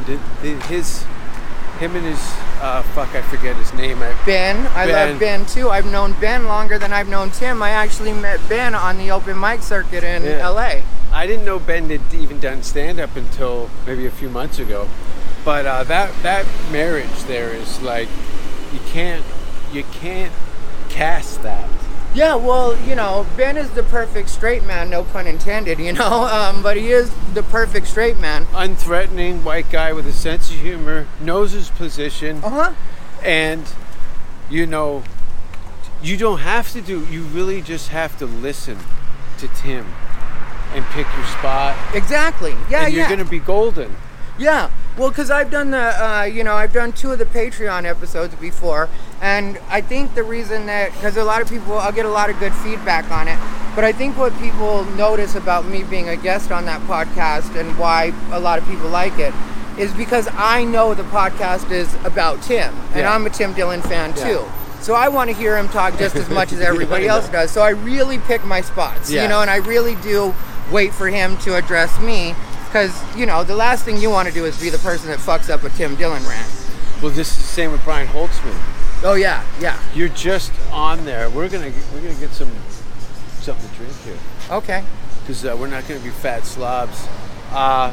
his, 0.63 1.03
him 1.79 1.95
and 1.95 2.05
his, 2.05 2.19
uh, 2.59 2.81
fuck, 2.93 3.15
I 3.15 3.21
forget 3.21 3.55
his 3.55 3.73
name. 3.73 3.99
I, 4.03 4.13
Ben, 4.25 4.67
I 4.75 4.85
Ben. 4.85 5.11
love 5.11 5.19
Ben 5.21 5.45
too. 5.45 5.69
I've 5.69 5.85
known 5.85 6.13
Ben 6.19 6.43
longer 6.45 6.77
than 6.77 6.91
I've 6.91 7.07
known 7.07 7.31
Tim. 7.31 7.63
I 7.63 7.69
actually 7.69 8.11
met 8.11 8.41
Ben 8.49 8.75
on 8.75 8.97
the 8.97 9.11
open 9.11 9.39
mic 9.39 9.61
circuit 9.61 10.03
in 10.03 10.23
Yeah. 10.23 10.49
LA. 10.49 10.81
I 11.13 11.25
didn't 11.25 11.45
know 11.45 11.59
Ben 11.59 11.89
had 11.89 12.01
even 12.13 12.41
done 12.41 12.61
stand 12.63 12.99
up 12.99 13.15
until 13.15 13.69
maybe 13.85 14.05
a 14.05 14.11
few 14.11 14.29
months 14.29 14.59
ago. 14.59 14.89
But 15.47 15.65
uh, 15.65 15.85
that 15.85 16.11
that 16.23 16.45
marriage 16.73 17.23
there 17.23 17.51
is 17.51 17.81
like 17.81 18.09
you 18.73 18.79
can't 18.91 19.23
you 19.71 19.85
can't 19.93 20.33
cast 20.89 21.41
that. 21.43 21.69
Yeah, 22.13 22.35
well, 22.35 22.77
you 22.81 22.95
know, 22.95 23.25
Ben 23.37 23.55
is 23.55 23.69
the 23.71 23.83
perfect 23.83 24.27
straight 24.27 24.65
man, 24.65 24.89
no 24.89 25.05
pun 25.05 25.25
intended, 25.25 25.79
you 25.79 25.93
know, 25.93 26.23
um, 26.31 26.61
but 26.61 26.75
he 26.75 26.91
is 26.91 27.09
the 27.33 27.43
perfect 27.43 27.87
straight 27.87 28.17
man. 28.17 28.45
Unthreatening 28.47 29.43
white 29.43 29.69
guy 29.71 29.93
with 29.93 30.05
a 30.05 30.11
sense 30.11 30.49
of 30.49 30.57
humor, 30.57 31.07
knows 31.21 31.53
his 31.53 31.69
position, 31.69 32.41
Uh 32.43 32.49
huh. 32.49 32.73
and 33.23 33.63
you 34.49 34.65
know 34.65 35.01
you 36.03 36.17
don't 36.17 36.39
have 36.39 36.73
to 36.73 36.81
do. 36.81 37.05
You 37.05 37.21
really 37.23 37.61
just 37.61 37.87
have 37.87 38.19
to 38.19 38.25
listen 38.25 38.77
to 39.37 39.47
Tim 39.47 39.85
and 40.73 40.83
pick 40.87 41.07
your 41.15 41.25
spot, 41.27 41.77
Exactly. 41.95 42.53
Yeah, 42.69 42.83
and 42.83 42.93
you're 42.93 43.03
yeah. 43.03 43.09
gonna 43.09 43.23
be 43.23 43.39
golden. 43.39 43.95
Yeah, 44.37 44.69
well, 44.97 45.09
because 45.09 45.31
I've 45.31 45.49
done 45.49 45.71
the, 45.71 45.77
uh, 46.05 46.23
you 46.23 46.43
know, 46.43 46.53
I've 46.55 46.73
done 46.73 46.91
two 46.91 47.11
of 47.11 47.19
the 47.19 47.25
Patreon 47.25 47.85
episodes 47.85 48.35
before, 48.35 48.87
and 49.21 49.59
I 49.69 49.81
think 49.81 50.13
the 50.15 50.23
reason 50.23 50.67
that, 50.67 50.91
because 50.93 51.17
a 51.17 51.23
lot 51.23 51.41
of 51.41 51.49
people, 51.49 51.77
I'll 51.77 51.91
get 51.91 52.05
a 52.05 52.09
lot 52.11 52.29
of 52.29 52.37
good 52.39 52.53
feedback 52.53 53.09
on 53.11 53.27
it, 53.27 53.37
but 53.75 53.83
I 53.83 53.91
think 53.91 54.17
what 54.17 54.37
people 54.39 54.85
notice 54.95 55.35
about 55.35 55.65
me 55.65 55.83
being 55.83 56.09
a 56.09 56.15
guest 56.15 56.51
on 56.51 56.65
that 56.65 56.81
podcast 56.81 57.55
and 57.59 57.77
why 57.79 58.13
a 58.31 58.39
lot 58.39 58.59
of 58.59 58.65
people 58.67 58.89
like 58.89 59.17
it 59.19 59.33
is 59.77 59.93
because 59.93 60.27
I 60.33 60.63
know 60.63 60.93
the 60.93 61.03
podcast 61.03 61.69
is 61.71 61.93
about 62.03 62.41
Tim, 62.43 62.73
and 62.93 63.01
Yeah. 63.01 63.13
I'm 63.13 63.25
a 63.25 63.29
Tim 63.29 63.53
Dillon 63.53 63.81
fan 63.81 64.13
Yeah. 64.17 64.23
too. 64.23 64.45
So 64.81 64.93
I 64.93 65.07
want 65.07 65.29
to 65.31 65.35
hear 65.35 65.57
him 65.57 65.67
talk 65.69 65.97
just 65.97 66.15
as 66.15 66.29
much 66.29 66.51
as 66.53 66.61
everybody 66.71 67.05
Yeah, 67.05 67.15
else 67.15 67.27
does. 67.29 67.49
So 67.51 67.61
I 67.61 67.69
really 67.69 68.19
pick 68.19 68.45
my 68.45 68.61
spots, 68.61 69.11
you 69.11 69.27
know, 69.27 69.41
and 69.41 69.49
I 69.49 69.57
really 69.57 69.95
do 69.95 70.33
wait 70.71 70.93
for 70.93 71.07
him 71.07 71.37
to 71.39 71.55
address 71.55 71.99
me. 71.99 72.35
Because, 72.67 72.93
you 73.15 73.25
know, 73.25 73.43
the 73.43 73.55
last 73.55 73.85
thing 73.85 73.97
you 73.97 74.09
want 74.09 74.27
to 74.27 74.33
do 74.33 74.45
is 74.45 74.59
be 74.59 74.69
the 74.69 74.77
person 74.79 75.07
that 75.09 75.19
fucks 75.19 75.49
up 75.49 75.63
a 75.63 75.69
Tim 75.69 75.95
Dillon 75.95 76.23
rant. 76.27 76.47
Well, 77.01 77.11
this 77.11 77.29
is 77.31 77.37
the 77.37 77.43
same 77.43 77.71
with 77.71 77.83
Brian 77.83 78.07
Holtzman. 78.07 78.55
Oh, 79.03 79.13
yeah, 79.15 79.43
yeah. 79.59 79.79
You're 79.93 80.09
just 80.09 80.51
on 80.71 81.05
there. 81.05 81.29
We're 81.29 81.49
gonna 81.49 81.71
we're 81.93 82.01
gonna 82.01 82.19
get 82.19 82.31
some 82.31 82.49
something 83.39 83.69
to 83.69 83.75
drink 83.75 83.93
here 84.03 84.17
Okay. 84.51 84.83
because 85.21 85.45
uh, 85.45 85.55
we're 85.57 85.67
not 85.67 85.87
gonna 85.87 85.99
be 86.01 86.09
fat 86.09 86.45
slobs. 86.45 87.07
Uh, 87.51 87.91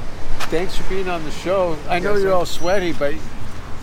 thanks 0.50 0.76
for 0.76 0.88
being 0.88 1.08
on 1.08 1.22
the 1.24 1.30
show. 1.30 1.76
I 1.88 1.98
know 1.98 2.14
Yes, 2.14 2.22
you're 2.22 2.30
sir. 2.30 2.34
all 2.36 2.46
sweaty, 2.46 2.92
but 2.92 3.14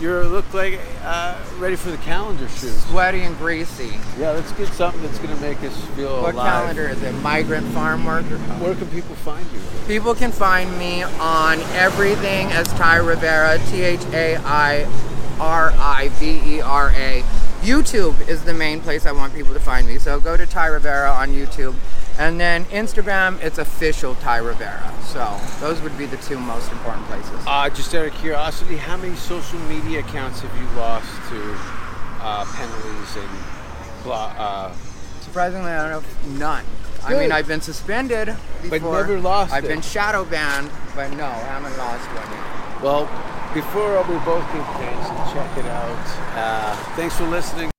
you 0.01 0.19
look 0.21 0.51
like 0.53 0.79
uh, 1.03 1.37
ready 1.59 1.75
for 1.75 1.91
the 1.91 1.97
calendar 1.97 2.47
shoot. 2.49 2.71
Sweaty 2.89 3.21
and 3.21 3.37
greasy. 3.37 3.93
Yeah, 4.17 4.31
let's 4.31 4.51
get 4.53 4.67
something 4.69 5.01
that's 5.03 5.19
gonna 5.19 5.39
make 5.39 5.61
us 5.63 5.75
feel 5.95 6.21
What 6.23 6.33
alive. 6.33 6.51
calendar 6.51 6.89
is 6.89 7.01
it? 7.03 7.13
Migrant 7.21 7.67
farm 7.67 8.05
worker? 8.05 8.37
Where 8.59 8.73
can 8.75 8.87
people 8.87 9.15
find 9.17 9.45
you? 9.53 9.59
People 9.87 10.15
can 10.15 10.31
find 10.31 10.75
me 10.77 11.03
on 11.03 11.59
everything 11.73 12.51
as 12.51 12.67
Thai 12.73 12.97
Rivera, 12.97 13.59
T 13.69 13.81
H 13.83 14.01
A 14.13 14.37
I 14.37 14.87
R 15.39 15.71
I 15.77 16.09
V 16.13 16.55
E 16.57 16.61
R 16.61 16.89
A. 16.95 17.23
YouTube 17.61 18.27
is 18.27 18.43
the 18.43 18.55
main 18.55 18.81
place 18.81 19.05
I 19.05 19.11
want 19.11 19.35
people 19.35 19.53
to 19.53 19.59
find 19.59 19.85
me. 19.85 19.99
So 19.99 20.19
go 20.19 20.35
to 20.35 20.47
Thai 20.47 20.65
Rivera 20.67 21.11
on 21.11 21.29
YouTube. 21.29 21.75
And 22.21 22.39
then 22.39 22.65
Instagram, 22.65 23.41
it's 23.41 23.57
official 23.57 24.13
Thai 24.13 24.37
Rivera. 24.37 24.93
So 25.05 25.39
those 25.59 25.81
would 25.81 25.97
be 25.97 26.05
the 26.05 26.17
two 26.17 26.37
most 26.39 26.71
important 26.71 27.03
places. 27.07 27.31
Uh, 27.47 27.67
just 27.71 27.95
out 27.95 28.05
of 28.05 28.13
curiosity, 28.13 28.77
how 28.77 28.95
many 28.95 29.15
social 29.15 29.57
media 29.61 30.01
accounts 30.01 30.41
have 30.41 30.55
you 30.55 30.67
lost 30.77 31.07
to 31.29 31.57
uh, 32.21 32.45
penalties 32.53 33.15
and 33.15 33.29
blah? 34.03 34.35
Uh, 34.37 34.73
Surprisingly, 35.21 35.71
I 35.71 35.89
don't 35.89 36.03
have 36.03 36.27
none. 36.37 36.63
I 37.03 37.13
mean, 37.15 37.31
I've 37.31 37.47
been 37.47 37.61
suspended 37.61 38.35
before. 38.61 38.97
never 39.01 39.19
lost 39.19 39.51
I've 39.51 39.65
it. 39.65 39.69
been 39.69 39.81
shadow 39.81 40.23
banned, 40.23 40.69
but 40.95 41.09
no, 41.13 41.25
I 41.25 41.39
haven't 41.49 41.75
lost 41.75 42.05
one 42.09 42.29
yet. 42.31 42.83
well, 42.83 43.05
before 43.55 43.97
we 44.03 44.13
both 44.23 44.45
get 44.53 44.63
dancing, 44.77 45.33
check 45.33 45.57
it 45.57 45.65
out. 45.65 46.37
Uh, 46.37 46.75
thanks 46.95 47.17
for 47.17 47.25
listening. 47.25 47.71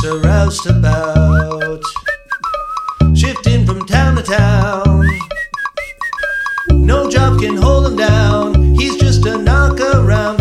Just 0.00 0.14
a 0.14 0.18
roustabout, 0.20 1.82
shifting 3.16 3.66
from 3.66 3.84
town 3.84 4.14
to 4.14 4.22
town. 4.22 5.04
No 6.70 7.10
job 7.10 7.40
can 7.40 7.56
hold 7.56 7.86
him 7.86 7.96
down. 7.96 8.74
He's 8.74 8.96
just 8.96 9.26
a 9.26 9.36
knockabout. 9.36 10.37